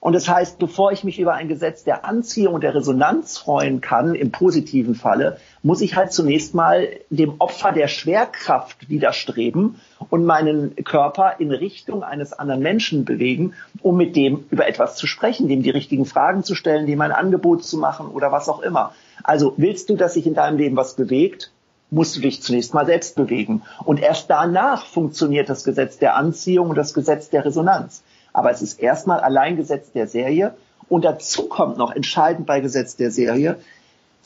[0.06, 3.82] Und das heißt, bevor ich mich über ein Gesetz der Anziehung und der Resonanz freuen
[3.82, 10.24] kann, im positiven Falle, muss ich halt zunächst mal dem Opfer der Schwerkraft widerstreben und
[10.24, 15.48] meinen Körper in Richtung eines anderen Menschen bewegen, um mit dem über etwas zu sprechen,
[15.48, 18.94] dem die richtigen Fragen zu stellen, dem ein Angebot zu machen oder was auch immer.
[19.24, 21.52] Also willst du, dass sich in deinem Leben was bewegt?
[21.92, 23.62] Musst du dich zunächst mal selbst bewegen.
[23.84, 28.04] Und erst danach funktioniert das Gesetz der Anziehung und das Gesetz der Resonanz.
[28.34, 30.56] Aber es ist erstmal allein Gesetz der Serie.
[30.90, 33.58] Und dazu kommt noch entscheidend bei Gesetz der Serie,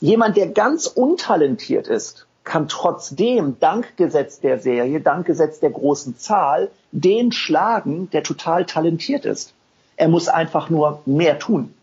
[0.00, 6.18] jemand, der ganz untalentiert ist, kann trotzdem dank Gesetz der Serie, dank Gesetz der großen
[6.18, 9.54] Zahl, den schlagen, der total talentiert ist.
[9.96, 11.74] Er muss einfach nur mehr tun.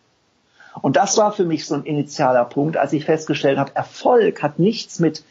[0.82, 4.60] Und das war für mich so ein initialer Punkt, als ich festgestellt habe, Erfolg hat
[4.60, 5.24] nichts mit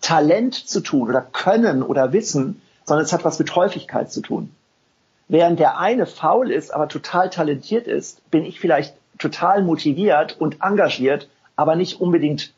[0.00, 4.50] Talent zu tun oder Können oder Wissen, sondern es hat was mit Häufigkeit zu tun.
[5.28, 10.62] Während der eine faul ist, aber total talentiert ist, bin ich vielleicht total motiviert und
[10.62, 12.52] engagiert, aber nicht unbedingt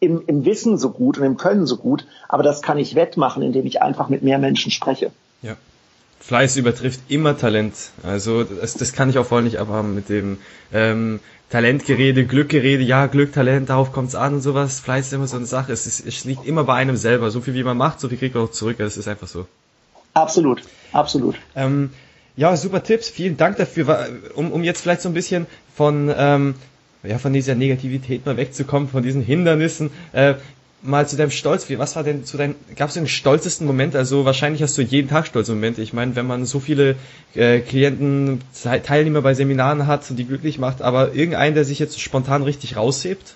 [0.00, 2.06] im, im Wissen so gut und im Können so gut.
[2.28, 5.12] Aber das kann ich wettmachen, indem ich einfach mit mehr Menschen spreche.
[5.42, 5.56] Ja.
[6.22, 7.74] Fleiß übertrifft immer Talent.
[8.02, 10.38] Also das, das kann ich auch voll nicht abhaben mit dem
[10.72, 14.80] ähm, Talentgerede, Glückgerede, ja, Glück, Talent, darauf kommt's an und sowas.
[14.80, 15.72] Fleiß ist immer so eine Sache.
[15.72, 17.30] Es, ist, es liegt immer bei einem selber.
[17.30, 18.76] So viel wie man macht, so viel kriegt man auch zurück.
[18.78, 19.46] Das ist einfach so.
[20.14, 21.34] Absolut, absolut.
[21.56, 21.90] Ähm,
[22.36, 23.08] ja, super Tipps.
[23.08, 24.08] Vielen Dank dafür.
[24.34, 26.54] Um, um jetzt vielleicht so ein bisschen von, ähm,
[27.02, 29.90] ja, von dieser Negativität mal wegzukommen, von diesen Hindernissen.
[30.12, 30.34] Äh,
[30.82, 31.68] mal zu deinem Stolz.
[31.68, 33.94] Wie, was war denn zu deinem, gab es den stolzesten Moment?
[33.94, 35.82] Also wahrscheinlich hast du jeden Tag stolze Momente.
[35.82, 36.96] Ich meine, wenn man so viele
[37.34, 42.00] äh, Klienten, Teilnehmer bei Seminaren hat und die glücklich macht, aber irgendeinen, der sich jetzt
[42.00, 43.34] spontan richtig raushebt?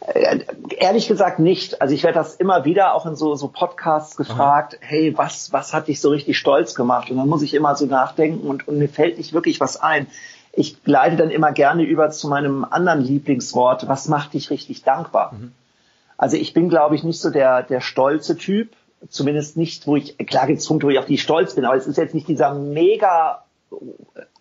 [0.00, 0.40] Äh,
[0.76, 1.80] ehrlich gesagt nicht.
[1.80, 4.86] Also ich werde das immer wieder auch in so, so Podcasts gefragt, Aha.
[4.86, 7.10] hey, was, was hat dich so richtig stolz gemacht?
[7.10, 10.06] Und dann muss ich immer so nachdenken und, und mir fällt nicht wirklich was ein.
[10.52, 15.32] Ich leite dann immer gerne über zu meinem anderen Lieblingswort, was macht dich richtig dankbar?
[15.32, 15.52] Mhm.
[16.18, 18.72] Also ich bin, glaube ich, nicht so der, der stolze Typ,
[19.08, 21.76] zumindest nicht, wo ich, klar gibt es Punkte, wo ich auf die stolz bin, aber
[21.76, 23.44] es ist jetzt nicht dieser mega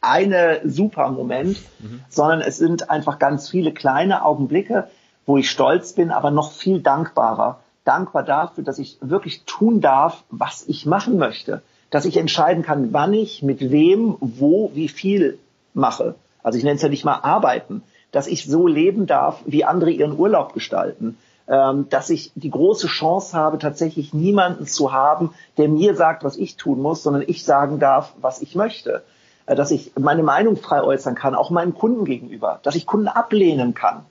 [0.01, 2.01] eine super Moment, mhm.
[2.09, 4.87] sondern es sind einfach ganz viele kleine Augenblicke,
[5.25, 7.59] wo ich stolz bin, aber noch viel dankbarer.
[7.83, 11.61] Dankbar dafür, dass ich wirklich tun darf, was ich machen möchte.
[11.89, 15.39] Dass ich entscheiden kann, wann ich, mit wem, wo, wie viel
[15.73, 16.15] mache.
[16.43, 17.83] Also ich nenne es ja nicht mal arbeiten.
[18.11, 21.17] Dass ich so leben darf, wie andere ihren Urlaub gestalten.
[21.49, 26.35] Ähm, dass ich die große Chance habe, tatsächlich niemanden zu haben, der mir sagt, was
[26.35, 29.03] ich tun muss, sondern ich sagen darf, was ich möchte.
[29.45, 32.59] Äh, dass ich meine Meinung frei äußern kann, auch meinen Kunden gegenüber.
[32.63, 34.03] Dass ich Kunden ablehnen kann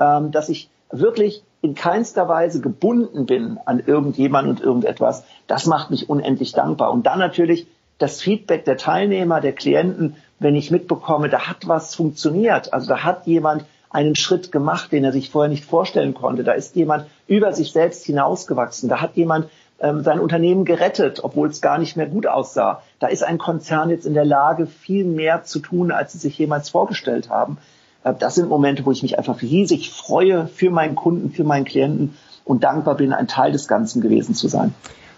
[0.00, 5.90] ähm, dass ich wirklich in keinster Weise gebunden bin an irgendjemand und irgendetwas, das macht
[5.90, 6.90] mich unendlich dankbar.
[6.90, 11.94] Und dann natürlich das Feedback der Teilnehmer, der Klienten, wenn ich mitbekomme, da hat was
[11.94, 12.72] funktioniert.
[12.72, 16.44] Also da hat jemand einen Schritt gemacht, den er sich vorher nicht vorstellen konnte.
[16.44, 18.88] Da ist jemand über sich selbst hinausgewachsen.
[18.88, 19.48] Da hat jemand
[19.80, 22.82] ähm, sein Unternehmen gerettet, obwohl es gar nicht mehr gut aussah.
[23.00, 26.38] Da ist ein Konzern jetzt in der Lage, viel mehr zu tun, als sie sich
[26.38, 27.58] jemals vorgestellt haben.
[28.04, 31.64] Äh, das sind Momente, wo ich mich einfach riesig freue für meinen Kunden, für meinen
[31.64, 34.74] Klienten und dankbar bin, ein Teil des Ganzen gewesen zu sein.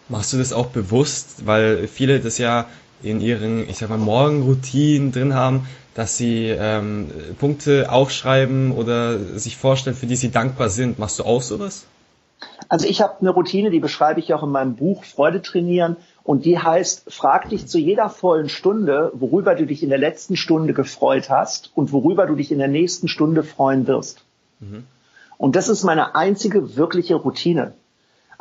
[0.08, 2.66] Machst du das auch bewusst, weil viele das ja
[3.02, 9.56] in ihren, ich sag mal, Morgenroutinen drin haben, dass sie ähm, Punkte aufschreiben oder sich
[9.56, 10.98] vorstellen, für die sie dankbar sind.
[10.98, 11.86] Machst du auch sowas?
[12.68, 15.96] Also ich habe eine Routine, die beschreibe ich auch in meinem Buch Freude trainieren.
[16.24, 20.36] Und die heißt, frag dich zu jeder vollen Stunde, worüber du dich in der letzten
[20.36, 24.24] Stunde gefreut hast und worüber du dich in der nächsten Stunde freuen wirst.
[24.60, 24.84] Mhm.
[25.36, 27.74] Und das ist meine einzige wirkliche Routine.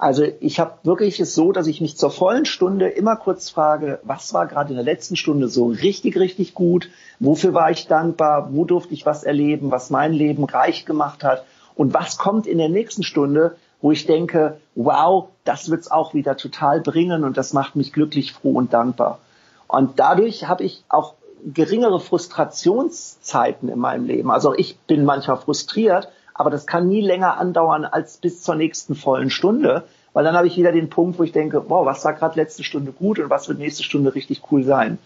[0.01, 3.99] Also ich habe wirklich es so, dass ich mich zur vollen Stunde immer kurz frage,
[4.01, 6.89] was war gerade in der letzten Stunde so richtig, richtig gut?
[7.19, 8.49] Wofür war ich dankbar?
[8.51, 11.45] Wo durfte ich was erleben, was mein Leben reich gemacht hat?
[11.75, 16.35] Und was kommt in der nächsten Stunde, wo ich denke, wow, das wird's auch wieder
[16.35, 19.19] total bringen und das macht mich glücklich, froh und dankbar.
[19.67, 21.13] Und dadurch habe ich auch
[21.45, 24.31] geringere Frustrationszeiten in meinem Leben.
[24.31, 28.95] Also ich bin manchmal frustriert, aber das kann nie länger andauern als bis zur nächsten
[28.95, 32.13] vollen Stunde, weil dann habe ich wieder den Punkt, wo ich denke, wow, was war
[32.13, 34.97] gerade letzte Stunde gut und was wird nächste Stunde richtig cool sein.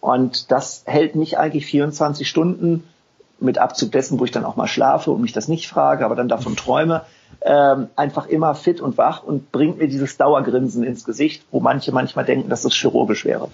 [0.00, 2.84] Und das hält mich eigentlich 24 Stunden
[3.40, 6.14] mit Abzug dessen, wo ich dann auch mal schlafe und mich das nicht frage, aber
[6.14, 7.02] dann davon träume,
[7.42, 11.92] ähm, einfach immer fit und wach und bringt mir dieses Dauergrinsen ins Gesicht, wo manche
[11.92, 13.48] manchmal denken, dass es chirurgisch wäre.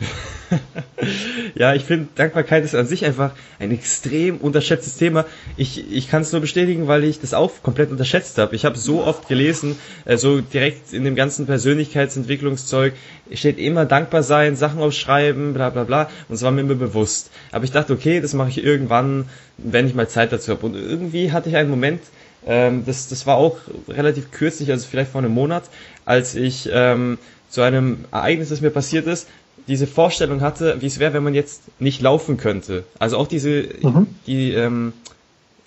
[1.54, 5.24] ja, ich finde, Dankbarkeit ist an sich einfach ein extrem unterschätztes Thema.
[5.56, 8.54] Ich, ich kann es nur bestätigen, weil ich das auch komplett unterschätzt habe.
[8.54, 12.94] Ich habe so oft gelesen, äh, so direkt in dem ganzen Persönlichkeitsentwicklungszeug
[13.32, 16.10] steht immer dankbar sein, Sachen aufschreiben, bla bla bla.
[16.28, 17.30] Und es war mir immer bewusst.
[17.52, 20.66] Aber ich dachte, okay, das mache ich irgendwann, wenn ich mal Zeit dazu habe.
[20.66, 22.00] Und irgendwie hatte ich einen Moment,
[22.46, 25.64] ähm, das, das war auch relativ kürzlich, also vielleicht vor einem Monat,
[26.04, 29.28] als ich ähm, zu einem Ereignis, das mir passiert ist,
[29.68, 32.84] diese Vorstellung hatte, wie es wäre, wenn man jetzt nicht laufen könnte.
[32.98, 34.06] Also auch diese mhm.
[34.26, 34.92] die ähm,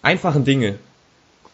[0.02, 0.76] einfachen Dinge.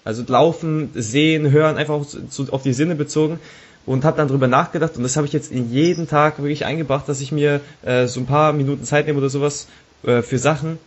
[0.03, 3.39] Also laufen, sehen, hören, einfach auch zu, auf die Sinne bezogen
[3.85, 7.07] und habe dann drüber nachgedacht und das habe ich jetzt in jeden Tag wirklich eingebracht,
[7.07, 9.67] dass ich mir äh, so ein paar Minuten Zeit nehme oder sowas
[10.03, 10.77] äh, für Sachen,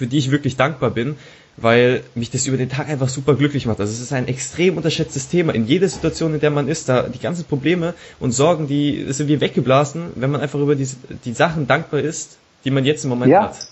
[0.00, 1.16] für die ich wirklich dankbar bin
[1.56, 3.80] weil mich das über den Tag einfach super glücklich macht.
[3.80, 5.54] Also es ist ein extrem unterschätztes Thema.
[5.54, 9.28] In jeder Situation, in der man ist, da die ganzen Probleme und Sorgen, die sind
[9.28, 10.88] wie weggeblasen, wenn man einfach über die,
[11.24, 13.42] die Sachen dankbar ist, die man jetzt im Moment ja.
[13.42, 13.68] hat.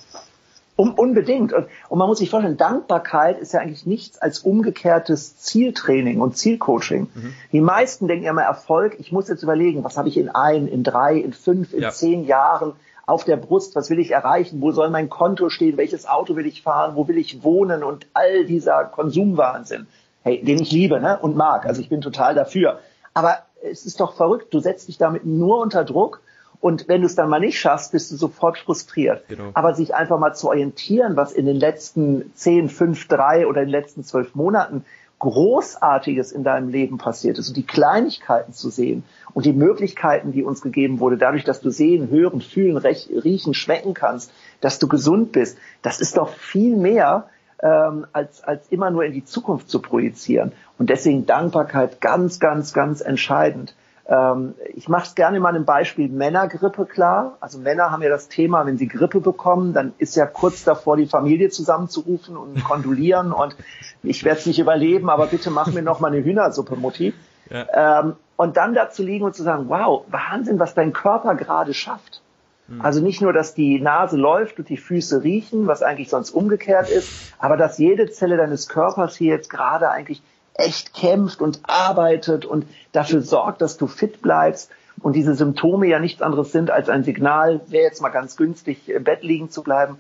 [0.76, 1.52] Um, unbedingt.
[1.52, 6.36] Und, und man muss sich vorstellen, Dankbarkeit ist ja eigentlich nichts als umgekehrtes Zieltraining und
[6.36, 7.08] Zielcoaching.
[7.12, 7.34] Mhm.
[7.50, 10.68] Die meisten denken ja immer Erfolg, ich muss jetzt überlegen, was habe ich in ein,
[10.68, 11.90] in drei, in fünf, in ja.
[11.90, 12.74] zehn Jahren
[13.08, 16.46] auf der Brust, was will ich erreichen, wo soll mein Konto stehen, welches Auto will
[16.46, 19.86] ich fahren, wo will ich wohnen und all dieser Konsumwahnsinn,
[20.24, 21.64] hey, den ich liebe ne, und mag.
[21.64, 22.80] Also ich bin total dafür.
[23.14, 26.20] Aber es ist doch verrückt, du setzt dich damit nur unter Druck
[26.60, 29.26] und wenn du es dann mal nicht schaffst, bist du sofort frustriert.
[29.28, 29.52] Genau.
[29.54, 33.68] Aber sich einfach mal zu orientieren, was in den letzten 10, 5, 3 oder in
[33.68, 34.84] den letzten zwölf Monaten
[35.18, 39.02] Großartiges in deinem Leben passiert ist und die Kleinigkeiten zu sehen
[39.34, 43.94] und die Möglichkeiten, die uns gegeben wurde, dadurch, dass du sehen, hören, fühlen, riechen, schmecken
[43.94, 47.28] kannst, dass du gesund bist, das ist doch viel mehr,
[47.60, 50.52] ähm, als, als immer nur in die Zukunft zu projizieren.
[50.78, 53.74] Und deswegen Dankbarkeit ganz, ganz, ganz entscheidend.
[54.08, 57.36] Ähm, ich mache es gerne mal einem Beispiel Männergrippe klar.
[57.40, 60.96] Also Männer haben ja das Thema, wenn sie Grippe bekommen, dann ist ja kurz davor,
[60.96, 63.54] die Familie zusammenzurufen und kondolieren und
[64.02, 67.12] ich werde es nicht überleben, aber bitte mach mir noch mal eine Hühnersuppe, Mutti.
[67.50, 68.00] Ja.
[68.00, 72.22] Ähm, und dann dazu liegen und zu sagen, wow, Wahnsinn, was dein Körper gerade schafft.
[72.68, 72.80] Mhm.
[72.80, 76.88] Also nicht nur, dass die Nase läuft und die Füße riechen, was eigentlich sonst umgekehrt
[76.88, 80.22] ist, aber dass jede Zelle deines Körpers hier jetzt gerade eigentlich
[80.58, 86.00] echt kämpft und arbeitet und dafür sorgt, dass du fit bleibst und diese Symptome ja
[86.00, 89.62] nichts anderes sind als ein Signal, wäre jetzt mal ganz günstig, im Bett liegen zu
[89.62, 89.96] bleiben.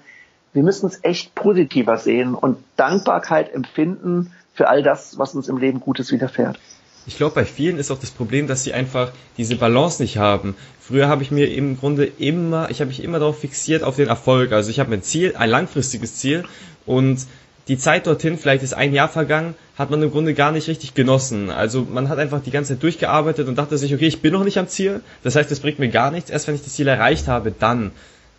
[0.52, 5.58] Wir müssen es echt positiver sehen und Dankbarkeit empfinden für all das, was uns im
[5.58, 6.58] Leben Gutes widerfährt.
[7.06, 10.56] Ich glaube, bei vielen ist auch das Problem, dass sie einfach diese Balance nicht haben.
[10.80, 14.08] Früher habe ich mir im Grunde immer, ich habe mich immer darauf fixiert auf den
[14.08, 14.52] Erfolg.
[14.52, 16.44] Also ich habe ein Ziel, ein langfristiges Ziel
[16.84, 17.26] und
[17.68, 20.94] die Zeit dorthin, vielleicht ist ein Jahr vergangen, hat man im Grunde gar nicht richtig
[20.94, 21.50] genossen.
[21.50, 24.44] Also man hat einfach die ganze Zeit durchgearbeitet und dachte sich, okay, ich bin noch
[24.44, 25.02] nicht am Ziel.
[25.22, 26.30] Das heißt, das bringt mir gar nichts.
[26.30, 27.92] Erst wenn ich das Ziel erreicht habe, dann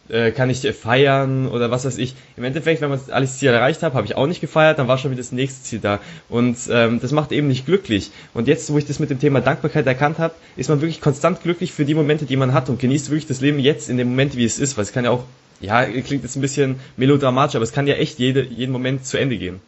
[0.10, 2.15] äh, kann ich feiern oder was weiß ich.
[2.36, 4.98] Im Endeffekt, wenn man alles Ziel erreicht hat, habe ich auch nicht gefeiert, dann war
[4.98, 6.00] schon wieder das nächste Ziel da.
[6.28, 8.12] Und ähm, das macht eben nicht glücklich.
[8.34, 11.44] Und jetzt, wo ich das mit dem Thema Dankbarkeit erkannt habe, ist man wirklich konstant
[11.44, 14.10] glücklich für die Momente, die man hat und genießt wirklich das Leben jetzt in dem
[14.10, 15.24] Moment, wie es ist, weil es kann ja auch
[15.60, 19.17] ja, klingt jetzt ein bisschen melodramatisch, aber es kann ja echt jede, jeden Moment zu
[19.17, 19.62] Ende gehen.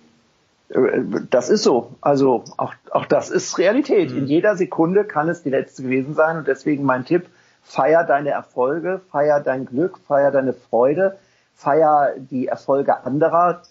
[1.30, 1.96] Das ist so.
[2.00, 4.12] Also auch, auch das ist Realität.
[4.12, 4.20] Mhm.
[4.20, 7.28] In jeder Sekunde kann es die letzte gewesen sein und deswegen mein Tipp,
[7.62, 11.18] feier deine Erfolge, feier dein Glück, feier deine Freude,
[11.56, 13.64] feier die Erfolge anderer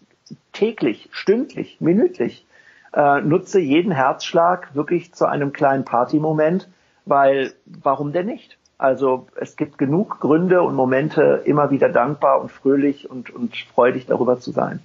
[0.53, 2.47] täglich, stündlich, minütlich.
[2.93, 6.69] Äh, nutze jeden Herzschlag wirklich zu einem kleinen Partymoment,
[7.07, 8.59] weil warum denn nicht?
[8.81, 14.07] Also es gibt genug Gründe und Momente, immer wieder dankbar und fröhlich und, und freudig
[14.07, 14.81] darüber zu sein.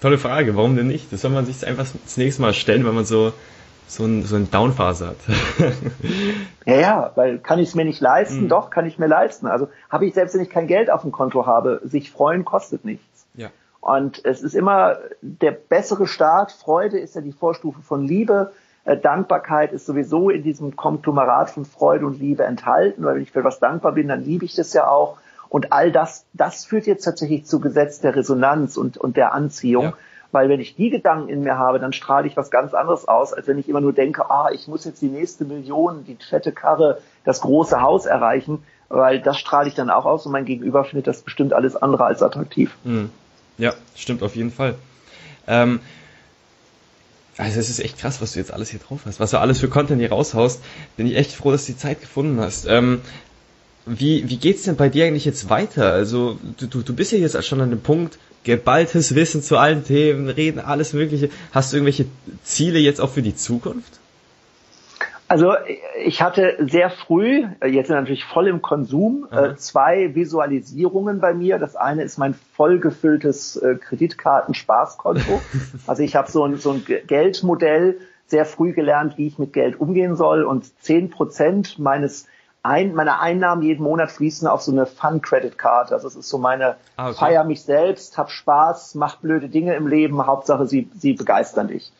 [0.00, 1.12] Tolle Frage, warum denn nicht?
[1.12, 3.34] Das soll man sich einfach das nächste Mal stellen, wenn man so
[3.86, 5.16] so, ein, so eine Downphase hat.
[6.64, 8.44] ja, ja, weil kann ich es mir nicht leisten?
[8.44, 8.48] Mhm.
[8.48, 9.46] Doch, kann ich mir leisten.
[9.46, 12.86] Also habe ich selbst, wenn ich kein Geld auf dem Konto habe, sich freuen kostet
[12.86, 13.26] nichts.
[13.34, 13.50] Ja.
[13.80, 16.52] Und es ist immer der bessere Start.
[16.52, 18.52] Freude ist ja die Vorstufe von Liebe.
[18.84, 23.32] Äh, Dankbarkeit ist sowieso in diesem Konglomerat von Freude und Liebe enthalten, weil wenn ich
[23.32, 25.18] für was dankbar bin, dann liebe ich das ja auch.
[25.48, 29.84] Und all das, das führt jetzt tatsächlich zu Gesetz der Resonanz und, und der Anziehung.
[29.84, 29.92] Ja.
[30.32, 33.34] Weil wenn ich die Gedanken in mir habe, dann strahle ich was ganz anderes aus,
[33.34, 36.52] als wenn ich immer nur denke, ah, ich muss jetzt die nächste Million, die fette
[36.52, 40.84] Karre, das große Haus erreichen, weil das strahle ich dann auch aus und mein Gegenüber
[40.84, 42.74] findet das bestimmt alles andere als attraktiv.
[42.84, 43.10] Hm.
[43.58, 44.76] Ja, stimmt auf jeden Fall.
[45.46, 45.80] Ähm,
[47.38, 49.58] also es ist echt krass, was du jetzt alles hier drauf hast, was du alles
[49.60, 50.60] für Content hier raushaust.
[50.96, 52.66] Bin ich echt froh, dass du die Zeit gefunden hast.
[52.66, 53.00] Ähm,
[53.86, 55.92] wie, wie geht's denn bei dir eigentlich jetzt weiter?
[55.92, 59.84] Also du, du, du bist ja jetzt schon an dem Punkt, geballtes Wissen zu allen
[59.84, 61.30] Themen, reden, alles Mögliche.
[61.52, 62.06] Hast du irgendwelche
[62.44, 63.98] Ziele jetzt auch für die Zukunft?
[65.32, 65.54] Also
[65.96, 71.58] ich hatte sehr früh, jetzt natürlich voll im Konsum, äh, zwei Visualisierungen bei mir.
[71.58, 75.40] Das eine ist mein vollgefülltes äh, Kreditkarten-Spaßkonto.
[75.86, 79.80] also ich habe so ein, so ein Geldmodell sehr früh gelernt, wie ich mit Geld
[79.80, 80.44] umgehen soll.
[80.44, 82.26] Und zehn Prozent meines
[82.62, 85.94] ein, meine Einnahmen jeden Monat fließen auf so eine Fun Credit Card.
[85.94, 87.18] Also es ist so meine ah, okay.
[87.18, 91.90] Feier mich selbst, hab Spaß, mach blöde Dinge im Leben, Hauptsache sie, sie begeistern dich.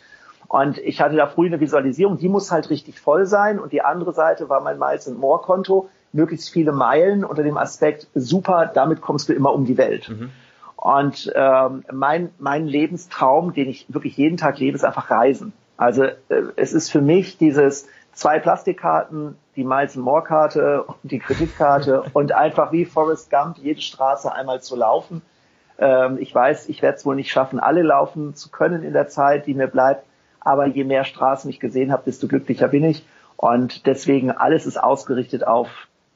[0.53, 3.59] Und ich hatte da früh eine Visualisierung, die muss halt richtig voll sein.
[3.59, 7.57] Und die andere Seite war mein Miles and More Konto, möglichst viele Meilen unter dem
[7.57, 10.11] Aspekt, super, damit kommst du immer um die Welt.
[10.11, 10.29] Mhm.
[10.77, 15.55] Und ähm, mein, mein Lebenstraum, den ich wirklich jeden Tag lebe, ist einfach Reisen.
[15.79, 16.13] Also äh,
[16.57, 22.03] es ist für mich dieses zwei Plastikkarten, die Miles and More Karte und die Kreditkarte
[22.13, 25.23] und einfach wie Forrest Gump jede Straße einmal zu laufen.
[25.79, 29.09] Ähm, ich weiß, ich werde es wohl nicht schaffen, alle laufen zu können in der
[29.09, 30.05] Zeit, die mir bleibt
[30.45, 33.05] aber je mehr Straßen ich gesehen habe, desto glücklicher bin ich.
[33.37, 35.69] Und deswegen alles ist ausgerichtet auf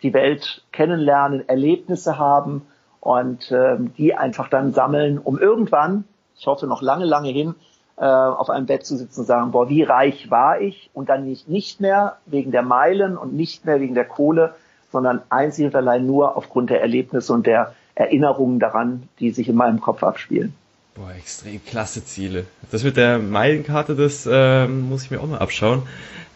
[0.02, 2.62] die Welt kennenlernen, Erlebnisse haben
[3.00, 6.04] und ähm, die einfach dann sammeln, um irgendwann,
[6.38, 7.54] ich hoffe noch lange, lange hin,
[7.96, 10.90] äh, auf einem Bett zu sitzen und sagen, boah, wie reich war ich?
[10.92, 14.54] Und dann nicht, nicht mehr wegen der Meilen und nicht mehr wegen der Kohle,
[14.92, 19.56] sondern einzig und allein nur aufgrund der Erlebnisse und der Erinnerungen daran, die sich in
[19.56, 20.54] meinem Kopf abspielen.
[20.96, 22.46] Boah, extrem klasse Ziele.
[22.70, 25.82] Das mit der Meilenkarte, das äh, muss ich mir auch mal abschauen,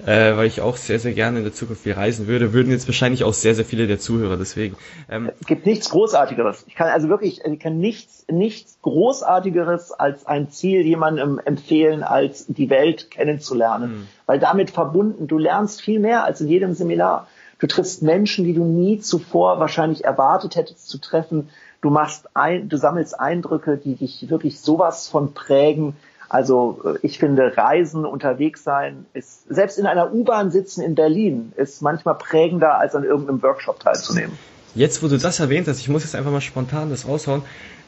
[0.05, 2.53] äh, weil ich auch sehr, sehr gerne in der Zukunft viel reisen würde.
[2.53, 4.77] Würden jetzt wahrscheinlich auch sehr, sehr viele der Zuhörer, deswegen.
[5.09, 6.67] Ähm, es gibt nichts Großartigeres.
[6.69, 12.45] Ich kann also wirklich, ich kann nichts, nichts Großartigeres als ein Ziel jemandem empfehlen, als
[12.47, 13.91] die Welt kennenzulernen.
[13.91, 14.07] Mhm.
[14.27, 17.29] Weil damit verbunden, du lernst viel mehr als in jedem Seminar.
[17.61, 21.49] Du triffst Menschen, die du nie zuvor wahrscheinlich erwartet hättest zu treffen
[21.81, 25.97] Du machst ein, du sammelst Eindrücke, die dich wirklich sowas von prägen.
[26.29, 31.53] Also äh, ich finde, Reisen, unterwegs sein, ist selbst in einer U-Bahn sitzen in Berlin
[31.57, 34.39] ist manchmal prägender, als an irgendeinem Workshop teilzunehmen.
[34.75, 37.43] Jetzt, wo du das erwähnt hast, ich muss jetzt einfach mal spontan das raushauen.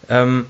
[0.08, 0.46] Ähm,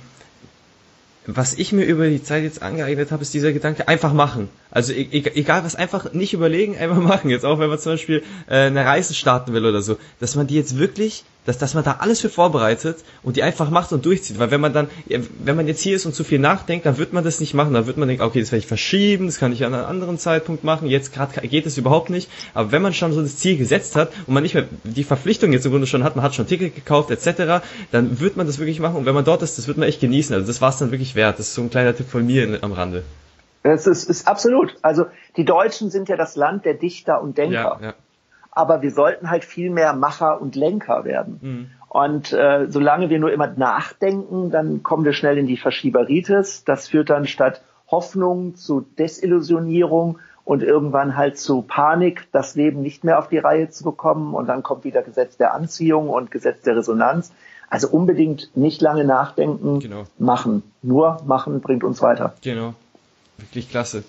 [1.26, 4.48] was ich mir über die Zeit jetzt angeeignet habe, ist dieser Gedanke, einfach machen.
[4.70, 7.30] Also e-, e egal was, einfach nicht überlegen, einfach machen.
[7.30, 10.46] Jetzt auch, wenn man zum Beispiel äh, eine Reise starten will oder so, dass man
[10.46, 14.04] die jetzt wirklich dass, dass man da alles für vorbereitet und die einfach macht und
[14.04, 14.38] durchzieht.
[14.38, 17.12] Weil wenn man dann, wenn man jetzt hier ist und zu viel nachdenkt, dann wird
[17.12, 17.74] man das nicht machen.
[17.74, 20.18] Dann wird man denken, okay, das werde ich verschieben, das kann ich an einem anderen
[20.18, 20.88] Zeitpunkt machen.
[20.88, 22.30] Jetzt gerade geht es überhaupt nicht.
[22.54, 25.52] Aber wenn man schon so das Ziel gesetzt hat und man nicht mehr die Verpflichtung
[25.52, 28.58] jetzt im Grunde schon hat, man hat schon Ticket gekauft etc., dann wird man das
[28.58, 28.96] wirklich machen.
[28.96, 30.34] Und wenn man dort ist, das wird man echt genießen.
[30.34, 31.38] Also das war es dann wirklich wert.
[31.38, 33.02] Das ist so ein kleiner Tipp von mir am Rande.
[33.64, 34.76] Es ist, ist absolut.
[34.82, 37.78] Also die Deutschen sind ja das Land der Dichter und Denker.
[37.80, 37.94] Ja, ja
[38.52, 41.38] aber wir sollten halt viel mehr Macher und Lenker werden.
[41.40, 41.70] Mhm.
[41.88, 46.64] Und äh, solange wir nur immer nachdenken, dann kommen wir schnell in die Verschieberitis.
[46.64, 53.04] Das führt dann statt Hoffnung zu Desillusionierung und irgendwann halt zu Panik, das Leben nicht
[53.04, 54.34] mehr auf die Reihe zu bekommen.
[54.34, 57.32] Und dann kommt wieder Gesetz der Anziehung und Gesetz der Resonanz.
[57.68, 60.04] Also unbedingt nicht lange nachdenken, genau.
[60.18, 60.62] machen.
[60.82, 62.34] Nur machen bringt uns weiter.
[62.42, 62.74] Genau.
[63.38, 64.04] Wirklich klasse.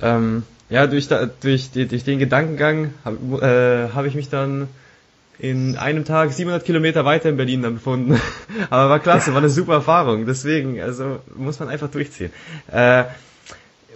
[0.00, 4.68] Ähm, ja, durch, da, durch, durch den Gedankengang habe äh, hab ich mich dann
[5.38, 8.18] in einem Tag 700 Kilometer weiter in Berlin dann befunden.
[8.70, 10.24] Aber war klasse, war eine super Erfahrung.
[10.24, 12.32] Deswegen, also muss man einfach durchziehen.
[12.70, 13.04] Äh,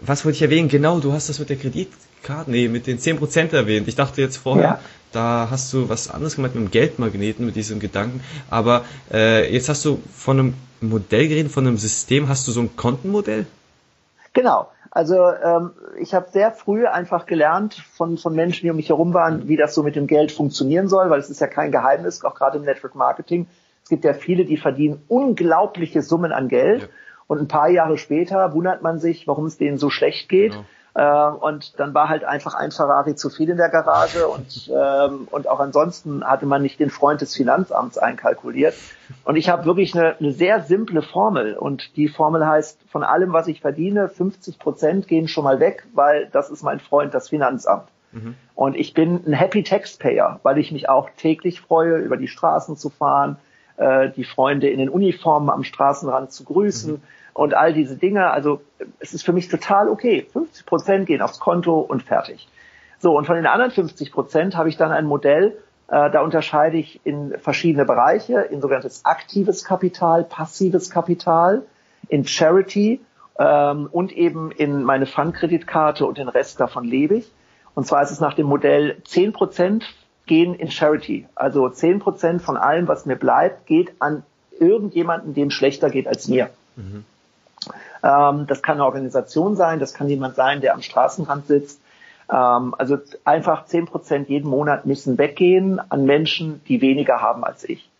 [0.02, 0.68] was wollte ich erwähnen?
[0.68, 3.88] Genau, du hast das mit der Kreditkarte, nee, mit den 10% erwähnt.
[3.88, 4.80] Ich dachte jetzt vorher, ja.
[5.12, 8.20] da hast du was anderes gemacht mit dem Geldmagneten, mit diesem Gedanken.
[8.50, 12.28] Aber äh, jetzt hast du von einem Modell geredet, von einem System.
[12.28, 13.46] Hast du so ein Kontenmodell?
[14.34, 14.68] Genau.
[14.96, 19.12] Also ähm, ich habe sehr früh einfach gelernt von, von Menschen, die um mich herum
[19.12, 22.24] waren, wie das so mit dem Geld funktionieren soll, weil es ist ja kein Geheimnis,
[22.24, 23.46] auch gerade im Network Marketing.
[23.82, 26.80] Es gibt ja viele, die verdienen unglaubliche Summen an Geld.
[26.84, 26.88] Ja.
[27.26, 30.52] Und ein paar Jahre später wundert man sich, warum es denen so schlecht geht.
[30.52, 30.64] Genau.
[30.96, 35.28] Äh, und dann war halt einfach ein Ferrari zu viel in der Garage und, ähm,
[35.30, 38.74] und auch ansonsten hatte man nicht den Freund des Finanzamts einkalkuliert.
[39.24, 43.34] Und ich habe wirklich eine, eine sehr simple Formel und die Formel heißt, von allem,
[43.34, 47.28] was ich verdiene, 50 Prozent gehen schon mal weg, weil das ist mein Freund, das
[47.28, 47.88] Finanzamt.
[48.12, 48.34] Mhm.
[48.54, 52.78] Und ich bin ein Happy Taxpayer, weil ich mich auch täglich freue, über die Straßen
[52.78, 53.36] zu fahren,
[53.76, 56.94] äh, die Freunde in den Uniformen am Straßenrand zu grüßen.
[56.94, 57.02] Mhm
[57.36, 58.30] und all diese Dinge.
[58.30, 58.62] Also
[58.98, 60.26] es ist für mich total okay.
[60.32, 62.48] 50 Prozent gehen aufs Konto und fertig.
[62.98, 66.78] So, und von den anderen 50 Prozent habe ich dann ein Modell, äh, da unterscheide
[66.78, 71.62] ich in verschiedene Bereiche, in sogenanntes aktives Kapital, passives Kapital,
[72.08, 73.00] in Charity
[73.38, 77.30] ähm, und eben in meine Fundkreditkarte und den Rest davon lebe ich.
[77.74, 79.84] Und zwar ist es nach dem Modell 10 Prozent
[80.24, 81.28] gehen in Charity.
[81.34, 84.22] Also 10 Prozent von allem, was mir bleibt, geht an
[84.58, 86.48] irgendjemanden, dem schlechter geht als mir.
[86.76, 87.04] Mhm.
[88.06, 91.80] Ähm, das kann eine Organisation sein, das kann jemand sein, der am Straßenrand sitzt.
[92.30, 97.68] Ähm, also einfach zehn Prozent jeden Monat müssen weggehen an Menschen, die weniger haben als
[97.68, 97.90] ich,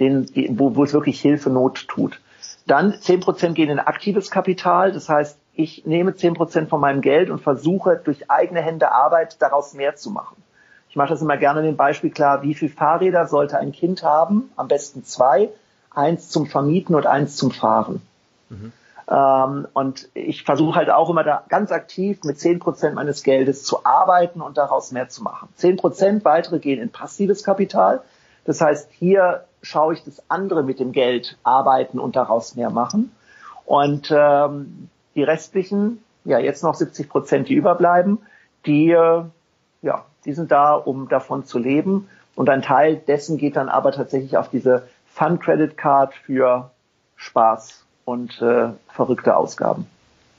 [0.00, 2.20] denen, wo, wo es wirklich Hilfe Not tut.
[2.66, 7.00] Dann zehn Prozent gehen in aktives Kapital, das heißt, ich nehme zehn Prozent von meinem
[7.00, 10.36] Geld und versuche durch eigene Hände Arbeit daraus mehr zu machen.
[10.90, 14.50] Ich mache das immer gerne dem Beispiel klar, wie viele Fahrräder sollte ein Kind haben?
[14.56, 15.48] Am besten zwei,
[15.90, 18.02] eins zum Vermieten und eins zum Fahren.
[18.50, 18.72] Mhm.
[19.08, 23.64] Ähm, und ich versuche halt auch immer da ganz aktiv mit zehn Prozent meines Geldes
[23.64, 25.48] zu arbeiten und daraus mehr zu machen.
[25.56, 28.02] Zehn Prozent weitere gehen in passives Kapital.
[28.44, 33.12] Das heißt, hier schaue ich, dass andere mit dem Geld arbeiten und daraus mehr machen.
[33.66, 38.18] Und ähm, die restlichen, ja jetzt noch 70 Prozent, die überbleiben,
[38.66, 39.22] die, äh,
[39.82, 42.08] ja, die sind da, um davon zu leben.
[42.34, 46.70] Und ein Teil dessen geht dann aber tatsächlich auf diese Fund Credit Card für
[47.16, 49.86] Spaß und äh, verrückte Ausgaben.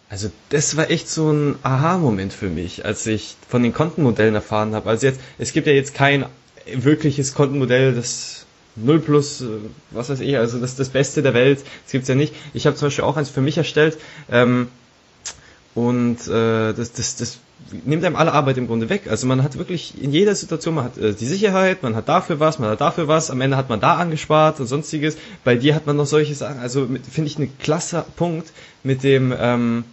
[0.09, 4.76] Also das war echt so ein Aha-Moment für mich, als ich von den Kontenmodellen erfahren
[4.76, 4.89] habe.
[4.89, 6.26] Also jetzt, es gibt ja jetzt kein
[6.72, 8.45] wirkliches Kontenmodell, das
[8.76, 9.45] 0 plus, äh,
[9.91, 12.36] was weiß ich, also das das Beste der Welt, das gibt's ja nicht.
[12.53, 13.97] Ich habe zum Beispiel auch eins für mich erstellt,
[14.30, 14.68] ähm,
[15.76, 17.38] Und äh, das, das, das
[17.86, 19.08] nimmt einem alle Arbeit im Grunde weg.
[19.10, 22.39] Also man hat wirklich in jeder Situation, man hat äh, die Sicherheit, man hat dafür
[22.39, 25.18] was, man hat dafür was, am Ende hat man da angespart und sonstiges.
[25.43, 26.60] Bei dir hat man noch solche Sachen.
[26.60, 28.51] Also finde ich ein klasse Punkt
[28.84, 29.84] mit dem ähm,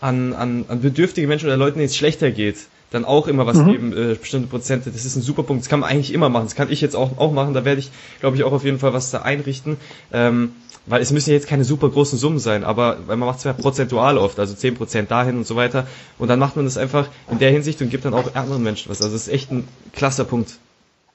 [0.00, 2.56] an, an, an bedürftige Menschen oder Leuten, denen es schlechter geht,
[2.90, 3.70] dann auch immer was mhm.
[3.70, 4.90] geben, äh, bestimmte Prozente.
[4.90, 5.62] Das ist ein super Punkt.
[5.62, 6.44] Das kann man eigentlich immer machen.
[6.44, 7.54] Das kann ich jetzt auch, auch machen.
[7.54, 7.90] Da werde ich,
[8.20, 9.76] glaube ich, auch auf jeden Fall was da einrichten.
[10.12, 10.52] Ähm,
[10.86, 13.44] weil es müssen ja jetzt keine super großen Summen sein, aber weil man macht es
[13.44, 15.86] ja prozentual oft, also 10% dahin und so weiter.
[16.18, 18.90] Und dann macht man das einfach in der Hinsicht und gibt dann auch anderen Menschen
[18.90, 19.02] was.
[19.02, 20.58] Also das ist echt ein klasser Punkt.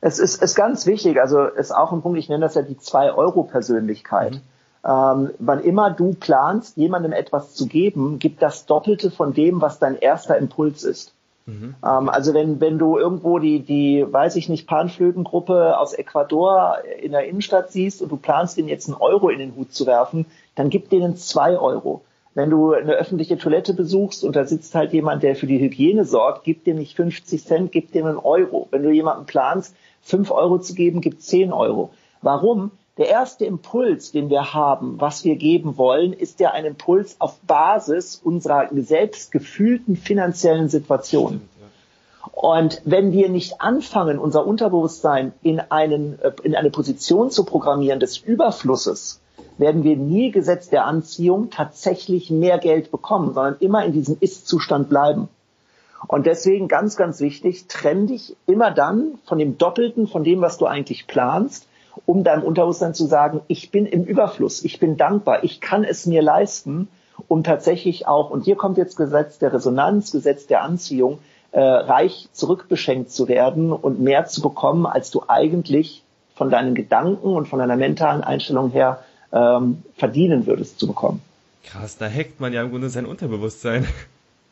[0.01, 2.75] Es ist, ist ganz wichtig, also ist auch ein Punkt, ich nenne das ja die
[2.75, 4.33] 2-Euro-Persönlichkeit.
[4.33, 4.41] Mhm.
[4.83, 9.77] Ähm, wann immer du planst, jemandem etwas zu geben, gibt das Doppelte von dem, was
[9.77, 11.13] dein erster Impuls ist.
[11.45, 11.75] Mhm.
[11.83, 17.11] Ähm, also wenn, wenn du irgendwo die, die, weiß ich nicht, Panflötengruppe aus Ecuador in
[17.11, 20.25] der Innenstadt siehst und du planst ihnen jetzt einen Euro in den Hut zu werfen,
[20.55, 22.01] dann gib denen zwei Euro.
[22.33, 26.05] Wenn du eine öffentliche Toilette besuchst und da sitzt halt jemand, der für die Hygiene
[26.05, 28.67] sorgt, gib dir nicht 50 Cent, gib dir einen Euro.
[28.71, 31.91] Wenn du jemandem planst, fünf Euro zu geben, gib zehn Euro.
[32.21, 32.71] Warum?
[32.97, 37.39] Der erste Impuls, den wir haben, was wir geben wollen, ist ja ein Impuls auf
[37.41, 41.41] Basis unserer selbst gefühlten finanziellen Situation.
[42.33, 47.99] Und wenn wir nicht anfangen, unser Unterbewusstsein in, einen, äh, in eine Position zu programmieren
[47.99, 49.21] des Überflusses,
[49.57, 54.89] werden wir nie Gesetz der Anziehung tatsächlich mehr Geld bekommen, sondern immer in diesem Ist-Zustand
[54.89, 55.29] bleiben.
[56.07, 60.57] Und deswegen ganz, ganz wichtig, trenn dich immer dann von dem Doppelten, von dem, was
[60.57, 61.67] du eigentlich planst,
[62.05, 66.05] um deinem Unterbewusstsein zu sagen, ich bin im Überfluss, ich bin dankbar, ich kann es
[66.05, 66.87] mir leisten,
[67.27, 71.19] um tatsächlich auch, und hier kommt jetzt Gesetz der Resonanz, Gesetz der Anziehung,
[71.51, 76.03] äh, reich zurückbeschenkt zu werden und mehr zu bekommen, als du eigentlich
[76.35, 81.21] von deinen Gedanken und von deiner mentalen Einstellung her ähm, verdienen würdest zu bekommen.
[81.63, 83.87] Krass, da hackt man ja im Grunde sein Unterbewusstsein.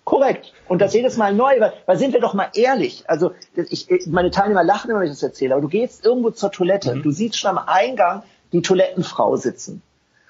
[0.09, 0.53] Korrekt.
[0.67, 3.03] Und das jedes Mal neu, weil, weil sind wir doch mal ehrlich.
[3.05, 6.51] Also ich, meine Teilnehmer lachen immer, wenn ich das erzähle, aber du gehst irgendwo zur
[6.51, 7.03] Toilette, mhm.
[7.03, 9.83] du siehst schon am Eingang die Toilettenfrau sitzen.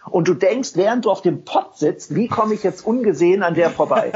[0.06, 3.54] Und du denkst, während du auf dem Pott sitzt, wie komme ich jetzt ungesehen an
[3.54, 4.12] der vorbei?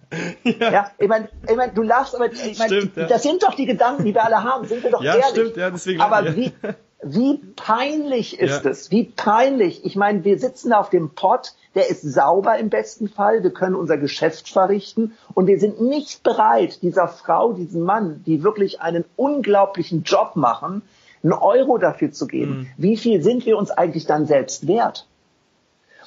[0.44, 0.72] ja.
[0.72, 3.06] ja, ich meine, ich mein, du lachst, aber ich mein, stimmt, ja.
[3.06, 5.26] das sind doch die Gedanken, die wir alle haben, sind wir doch ja, ehrlich.
[5.26, 6.54] Stimmt, ja, deswegen aber wie,
[7.02, 8.90] wie peinlich ist es?
[8.90, 9.84] Wie peinlich.
[9.84, 13.50] Ich meine, wir sitzen da auf dem Pott, der ist sauber im besten Fall, wir
[13.50, 18.80] können unser Geschäft verrichten und wir sind nicht bereit, dieser Frau, diesem Mann, die wirklich
[18.80, 20.82] einen unglaublichen Job machen,
[21.22, 22.52] einen Euro dafür zu geben.
[22.52, 22.66] Mhm.
[22.76, 25.06] Wie viel sind wir uns eigentlich dann selbst wert?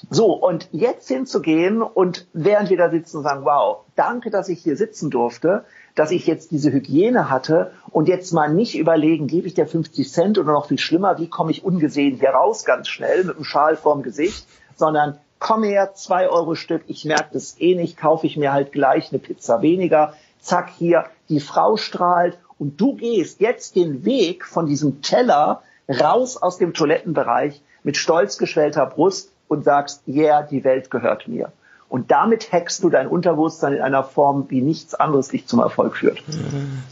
[0.10, 4.76] So, und jetzt hinzugehen und während wir da sitzen sagen, wow, danke, dass ich hier
[4.76, 5.64] sitzen durfte,
[5.96, 10.12] dass ich jetzt diese Hygiene hatte und jetzt mal nicht überlegen, gebe ich dir 50
[10.12, 13.46] Cent oder noch viel schlimmer, wie komme ich ungesehen hier raus ganz schnell mit einem
[13.46, 14.46] Schal vorm Gesicht,
[14.76, 18.72] sondern komm her, zwei Euro Stück, ich merke das eh nicht, kaufe ich mir halt
[18.72, 24.46] gleich eine Pizza weniger, zack hier, die Frau strahlt und du gehst jetzt den Weg
[24.46, 30.64] von diesem Teller raus aus dem Toilettenbereich mit stolz geschwellter Brust und sagst, yeah, die
[30.64, 31.52] Welt gehört mir.
[31.88, 35.96] Und damit hackst du dein Unterbewusstsein in einer Form, wie nichts anderes dich zum Erfolg
[35.96, 36.24] führt.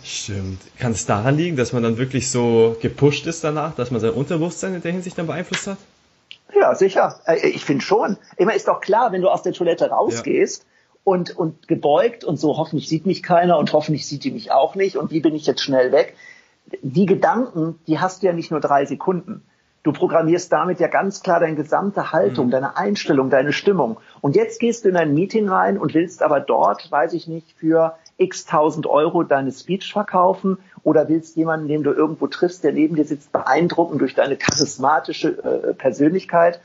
[0.03, 0.61] Stimmt.
[0.77, 4.11] Kann es daran liegen, dass man dann wirklich so gepusht ist danach, dass man sein
[4.11, 5.77] Unterbewusstsein in der Hinsicht dann beeinflusst hat?
[6.55, 7.19] Ja, sicher.
[7.25, 8.17] Äh, ich finde schon.
[8.37, 10.67] Immer ist doch klar, wenn du aus der Toilette rausgehst ja.
[11.03, 14.75] und, und gebeugt und so, hoffentlich sieht mich keiner und hoffentlich sieht die mich auch
[14.75, 16.15] nicht und wie bin ich jetzt schnell weg.
[16.81, 19.43] Die Gedanken, die hast du ja nicht nur drei Sekunden.
[19.83, 22.51] Du programmierst damit ja ganz klar deine gesamte Haltung, mhm.
[22.51, 23.97] deine Einstellung, deine Stimmung.
[24.21, 27.51] Und jetzt gehst du in ein Meeting rein und willst aber dort, weiß ich nicht,
[27.57, 32.73] für x tausend Euro deine Speech verkaufen oder willst jemanden, den du irgendwo triffst, der
[32.73, 36.59] neben dir sitzt, beeindrucken durch deine charismatische äh, Persönlichkeit.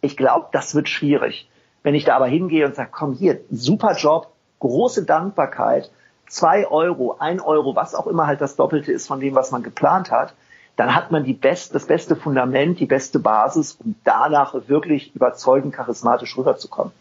[0.00, 1.48] Ich glaube, das wird schwierig.
[1.82, 4.28] Wenn ich da aber hingehe und sage, komm hier, super Job,
[4.60, 5.90] große Dankbarkeit,
[6.28, 9.62] zwei Euro, ein Euro, was auch immer halt das Doppelte ist von dem, was man
[9.62, 10.34] geplant hat,
[10.76, 15.74] dann hat man die best, das beste Fundament, die beste Basis, um danach wirklich überzeugend
[15.74, 16.92] charismatisch rüberzukommen.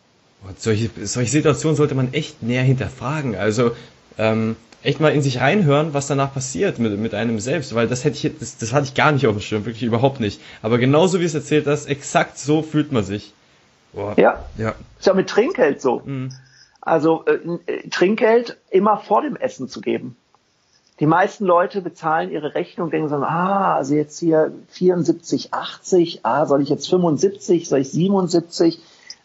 [0.57, 3.35] Solche, solche Situationen sollte man echt näher hinterfragen.
[3.35, 3.71] Also
[4.17, 8.03] ähm, echt mal in sich reinhören, was danach passiert mit, mit einem selbst, weil das
[8.03, 10.41] hätte ich, das, das hatte ich gar nicht auf dem Schirm, wirklich überhaupt nicht.
[10.61, 13.33] Aber genauso wie es erzählt hast, exakt so fühlt man sich.
[13.93, 14.13] Boah.
[14.17, 14.45] Ja.
[14.57, 14.75] ja.
[14.99, 16.01] Ist ja mit Trinkgeld so.
[16.03, 16.31] Mhm.
[16.81, 20.17] Also äh, Trinkgeld immer vor dem Essen zu geben.
[20.99, 26.45] Die meisten Leute bezahlen ihre Rechnung, denken so, ah, also jetzt hier 74, 80, ah,
[26.45, 28.79] soll ich jetzt 75, soll ich 77?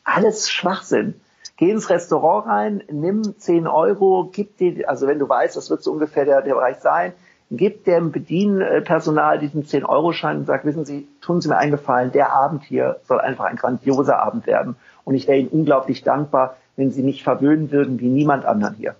[0.05, 1.15] Alles Schwachsinn
[1.59, 5.83] geh ins Restaurant rein, nimm 10 Euro, gib dir, also wenn du weißt, das wird
[5.83, 7.13] so ungefähr der, der Bereich sein,
[7.51, 12.33] gib dem Bedienpersonal diesen 10-Euro-Schein und sag, wissen Sie, tun Sie mir einen Gefallen, der
[12.33, 14.77] Abend hier soll einfach ein grandioser Abend werden.
[15.05, 18.95] Und ich wäre Ihnen unglaublich dankbar, wenn sie mich verwöhnen würden wie niemand anderen hier.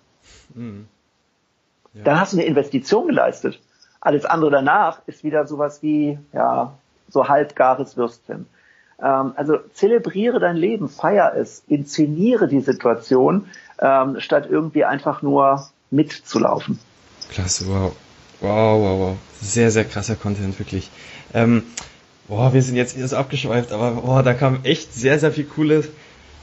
[0.55, 0.89] Mhm.
[1.95, 2.05] Ja.
[2.05, 3.61] Dann hast du eine Investition geleistet.
[4.01, 6.73] Alles andere danach ist wieder sowas wie, ja,
[7.09, 8.47] so halbgares Würstchen.
[9.01, 13.47] Ähm, also zelebriere dein Leben, feier es, inszeniere die Situation,
[13.81, 16.79] ähm, statt irgendwie einfach nur mitzulaufen.
[17.31, 17.95] Klasse, wow.
[18.41, 19.17] Wow, wow, wow.
[19.41, 20.91] Sehr, sehr krasser Content, wirklich.
[21.35, 21.63] Ähm,
[22.29, 25.89] boah, wir sind jetzt erst abgeschweift, aber boah, da kam echt sehr, sehr viel Cooles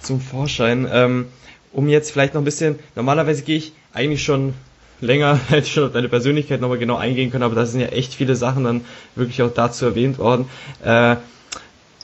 [0.02, 0.88] zum Vorschein.
[0.92, 1.28] Ähm,
[1.74, 4.54] um jetzt vielleicht noch ein bisschen, normalerweise gehe ich eigentlich schon
[5.02, 7.88] länger, hätte ich schon auf deine Persönlichkeit nochmal genau eingehen können, aber da sind ja
[7.88, 8.86] echt viele Sachen dann
[9.16, 10.50] wirklich auch dazu erwähnt worden.
[10.84, 11.18] Äh,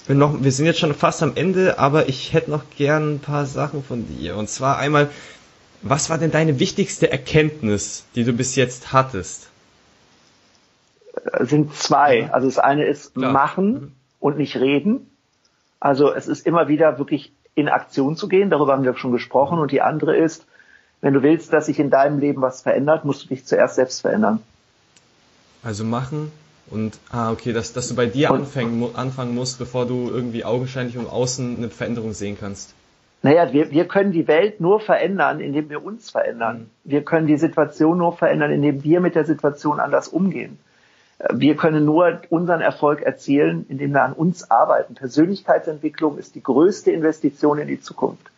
[0.07, 3.19] wir, noch, wir sind jetzt schon fast am Ende, aber ich hätte noch gern ein
[3.19, 4.35] paar Sachen von dir.
[4.35, 5.09] Und zwar einmal,
[5.81, 9.49] was war denn deine wichtigste Erkenntnis, die du bis jetzt hattest?
[11.13, 12.31] Äh, sind zwei.
[12.31, 13.31] Also das eine ist Klar.
[13.31, 13.91] machen mhm.
[14.19, 15.09] und nicht reden.
[15.79, 19.59] Also es ist immer wieder wirklich in Aktion zu gehen, darüber haben wir schon gesprochen.
[19.59, 20.45] Und die andere ist,
[21.01, 24.01] wenn du willst, dass sich in deinem Leben was verändert, musst du dich zuerst selbst
[24.01, 24.39] verändern.
[25.63, 26.31] Also machen
[26.69, 30.97] und, ah, okay, dass, dass du bei dir anfangen, anfangen musst, bevor du irgendwie augenscheinlich
[30.97, 32.73] um außen eine Veränderung sehen kannst.
[33.23, 36.69] Naja, wir, wir können die Welt nur verändern, indem wir uns verändern.
[36.83, 36.91] Mhm.
[36.91, 40.57] Wir können die Situation nur verändern, indem wir mit der Situation anders umgehen.
[41.31, 44.95] Wir können nur unseren Erfolg erzielen, indem wir an uns arbeiten.
[44.95, 48.31] Persönlichkeitsentwicklung ist die größte Investition in die Zukunft.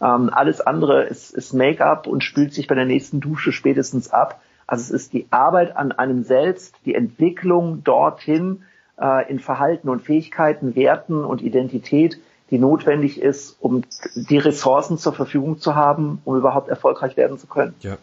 [0.00, 4.40] Ähm, alles andere ist, ist Make-up und spült sich bei der nächsten Dusche spätestens ab.
[4.72, 8.62] Also es ist die Arbeit an einem selbst, die Entwicklung dorthin
[8.98, 12.18] äh, in Verhalten und Fähigkeiten, Werten und Identität,
[12.50, 13.82] die notwendig ist, um
[14.14, 17.74] die Ressourcen zur Verfügung zu haben, um überhaupt erfolgreich werden zu können.
[17.80, 17.98] Ja,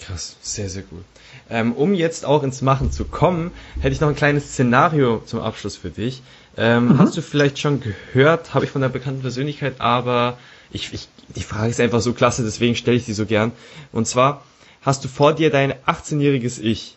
[0.00, 1.04] krass, sehr, sehr gut.
[1.50, 5.38] Ähm, um jetzt auch ins Machen zu kommen, hätte ich noch ein kleines Szenario zum
[5.38, 6.24] Abschluss für dich.
[6.56, 6.98] Ähm, mhm.
[6.98, 10.36] Hast du vielleicht schon gehört, habe ich von der bekannten Persönlichkeit, aber
[10.72, 13.52] ich, ich, die Frage ist einfach so klasse, deswegen stelle ich sie so gern.
[13.92, 14.42] Und zwar
[14.88, 16.96] hast du vor dir dein 18-jähriges Ich.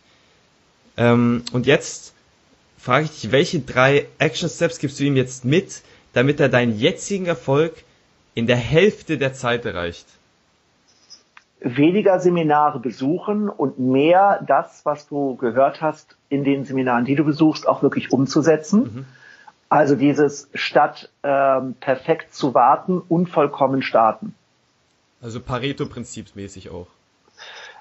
[0.98, 2.14] Ähm, und jetzt
[2.78, 5.82] frage ich dich, welche drei Action Steps gibst du ihm jetzt mit,
[6.14, 7.84] damit er deinen jetzigen Erfolg
[8.34, 10.08] in der Hälfte der Zeit erreicht?
[11.60, 17.24] Weniger Seminare besuchen und mehr das, was du gehört hast in den Seminaren, die du
[17.24, 18.82] besuchst, auch wirklich umzusetzen.
[18.82, 19.06] Mhm
[19.72, 24.36] also dieses statt ähm, perfekt zu warten, unvollkommen starten.
[25.22, 26.88] Also Pareto-prinzipsmäßig auch.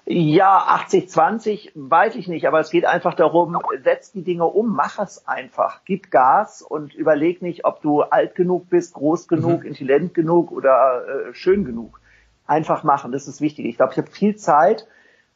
[0.07, 4.99] Ja, 80-20 weiß ich nicht, aber es geht einfach darum, setz die Dinge um, mach
[4.99, 9.69] es einfach, gib Gas und überleg nicht, ob du alt genug bist, groß genug, mhm.
[9.69, 12.01] intelligent genug oder äh, schön genug.
[12.47, 13.67] Einfach machen, das ist wichtig.
[13.67, 14.87] Ich glaube, ich habe viel Zeit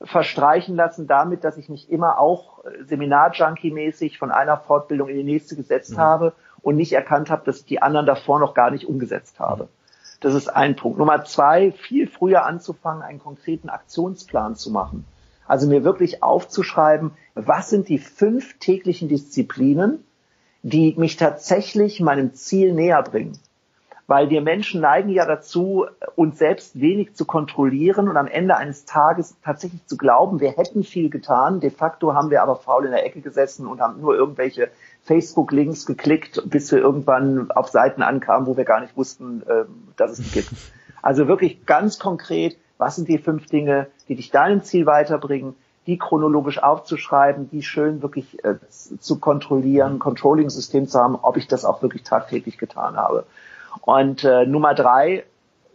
[0.03, 5.25] verstreichen lassen damit, dass ich mich immer auch äh, Seminar-Junkie-mäßig von einer Fortbildung in die
[5.25, 5.99] nächste gesetzt mhm.
[5.99, 9.69] habe und nicht erkannt habe, dass ich die anderen davor noch gar nicht umgesetzt habe.
[10.25, 10.99] Das ist ein Punkt.
[10.99, 15.05] Nummer zwei, viel früher anzufangen, einen konkreten Aktionsplan zu machen.
[15.47, 20.03] Also mir wirklich aufzuschreiben, was sind die fünf täglichen Disziplinen,
[20.63, 23.39] die mich tatsächlich meinem Ziel näher bringen
[24.07, 28.85] weil wir Menschen neigen ja dazu, uns selbst wenig zu kontrollieren und am Ende eines
[28.85, 31.61] Tages tatsächlich zu glauben, wir hätten viel getan.
[31.61, 34.69] De facto haben wir aber faul in der Ecke gesessen und haben nur irgendwelche
[35.05, 39.65] Facebook-Links geklickt, bis wir irgendwann auf Seiten ankamen, wo wir gar nicht wussten, äh,
[39.97, 40.51] dass es die gibt.
[41.01, 45.55] Also wirklich ganz konkret, was sind die fünf Dinge, die dich deinem Ziel weiterbringen,
[45.87, 51.65] die chronologisch aufzuschreiben, die schön wirklich äh, zu kontrollieren, Controlling-System zu haben, ob ich das
[51.65, 53.25] auch wirklich tagtäglich getan habe.
[53.83, 55.25] Und äh, Nummer drei,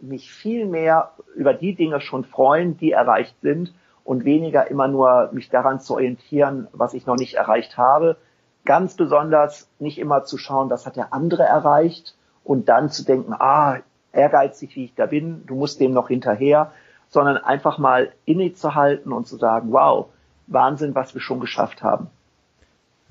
[0.00, 3.74] mich viel mehr über die Dinge schon freuen, die erreicht sind
[4.04, 8.16] und weniger immer nur mich daran zu orientieren, was ich noch nicht erreicht habe.
[8.64, 13.34] Ganz besonders nicht immer zu schauen, was hat der andere erreicht und dann zu denken,
[13.34, 13.78] ah,
[14.12, 16.72] ehrgeizig wie ich da bin, du musst dem noch hinterher,
[17.08, 20.06] sondern einfach mal innezuhalten und zu sagen, wow,
[20.46, 22.08] Wahnsinn, was wir schon geschafft haben.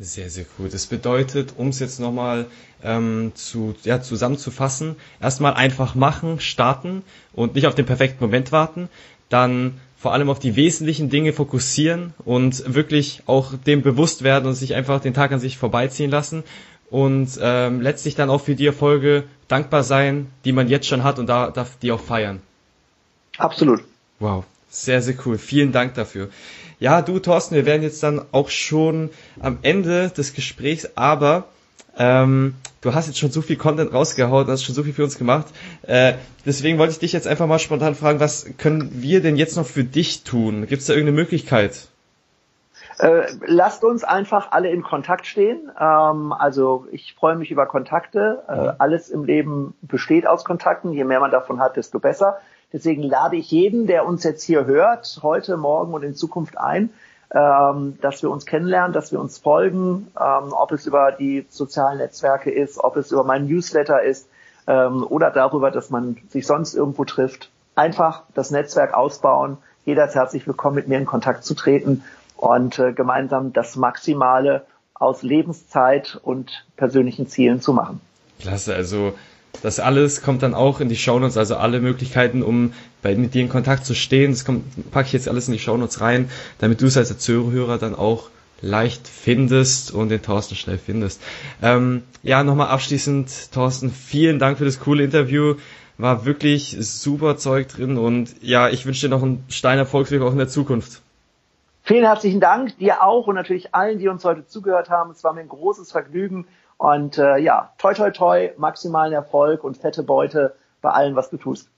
[0.01, 0.69] Sehr, sehr cool.
[0.69, 2.45] Das bedeutet, um es jetzt nochmal
[2.83, 8.87] ähm, zu, ja, zusammenzufassen, erstmal einfach machen, starten und nicht auf den perfekten Moment warten,
[9.27, 14.53] dann vor allem auf die wesentlichen Dinge fokussieren und wirklich auch dem bewusst werden und
[14.53, 16.43] sich einfach den Tag an sich vorbeiziehen lassen
[16.89, 21.19] und ähm, letztlich dann auch für die Erfolge dankbar sein, die man jetzt schon hat
[21.19, 22.39] und da darf die auch feiern.
[23.37, 23.83] Absolut.
[24.19, 25.37] Wow, sehr, sehr cool.
[25.37, 26.29] Vielen Dank dafür.
[26.79, 29.09] Ja, du Thorsten, wir werden jetzt dann auch schon
[29.41, 31.45] am Ende des Gesprächs, aber
[31.97, 35.17] ähm, du hast jetzt schon so viel Content rausgehauen, hast schon so viel für uns
[35.17, 35.47] gemacht.
[35.81, 36.13] Äh,
[36.45, 39.65] deswegen wollte ich dich jetzt einfach mal spontan fragen, was können wir denn jetzt noch
[39.65, 40.67] für dich tun?
[40.67, 41.89] Gibt es da irgendeine Möglichkeit?
[42.99, 45.71] Äh, lasst uns einfach alle in Kontakt stehen.
[45.79, 48.43] Ähm, also ich freue mich über Kontakte.
[48.47, 50.91] Äh, alles im Leben besteht aus Kontakten.
[50.91, 52.39] Je mehr man davon hat, desto besser.
[52.71, 56.91] Deswegen lade ich jeden, der uns jetzt hier hört, heute, morgen und in Zukunft ein,
[57.33, 61.97] ähm, dass wir uns kennenlernen, dass wir uns folgen, ähm, ob es über die sozialen
[61.97, 64.27] Netzwerke ist, ob es über meinen Newsletter ist
[64.67, 67.49] ähm, oder darüber, dass man sich sonst irgendwo trifft.
[67.75, 69.57] Einfach das Netzwerk ausbauen.
[69.85, 72.03] Jeder ist herzlich willkommen, mit mir in Kontakt zu treten
[72.35, 78.01] und äh, gemeinsam das Maximale aus Lebenszeit und persönlichen Zielen zu machen.
[78.39, 79.13] Klasse, also
[79.61, 83.41] das alles kommt dann auch in die Shownotes, also alle Möglichkeiten, um bei, mit dir
[83.41, 84.31] in Kontakt zu stehen.
[84.31, 86.29] Das kommt, packe ich jetzt alles in die Shownotes rein,
[86.59, 88.29] damit du es als Zuhörer dann auch
[88.61, 91.21] leicht findest und den Thorsten schnell findest.
[91.61, 95.55] Ähm, ja, nochmal abschließend, Thorsten, vielen Dank für das coole Interview.
[95.97, 100.31] War wirklich super Zeug drin und ja, ich wünsche dir noch einen Stein Erfolgsweg auch
[100.31, 101.01] in der Zukunft.
[101.83, 105.11] Vielen herzlichen Dank, dir auch und natürlich allen, die uns heute zugehört haben.
[105.11, 106.45] Es war mir ein großes Vergnügen
[106.79, 111.37] und äh, ja, toi toi toi, maximalen Erfolg und fette Beute bei allem, was du
[111.37, 111.69] tust.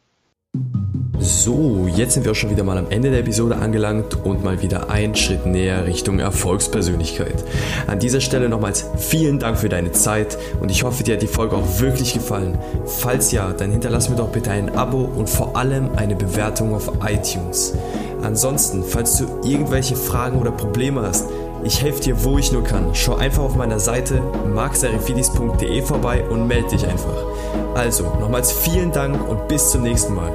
[1.18, 4.62] So, jetzt sind wir auch schon wieder mal am Ende der Episode angelangt und mal
[4.62, 7.44] wieder einen Schritt näher Richtung Erfolgspersönlichkeit.
[7.88, 11.28] An dieser Stelle nochmals vielen Dank für deine Zeit und ich hoffe, dir hat die
[11.28, 12.58] Folge auch wirklich gefallen.
[12.86, 16.92] Falls ja, dann hinterlass mir doch bitte ein Abo und vor allem eine Bewertung auf
[17.08, 17.76] iTunes.
[18.22, 21.28] Ansonsten, falls du irgendwelche Fragen oder Probleme hast,
[21.64, 22.94] ich helfe dir, wo ich nur kann.
[22.94, 24.22] Schau einfach auf meiner Seite
[24.54, 27.26] marksarifidis.de vorbei und melde dich einfach.
[27.76, 30.32] Also, nochmals vielen Dank und bis zum nächsten Mal.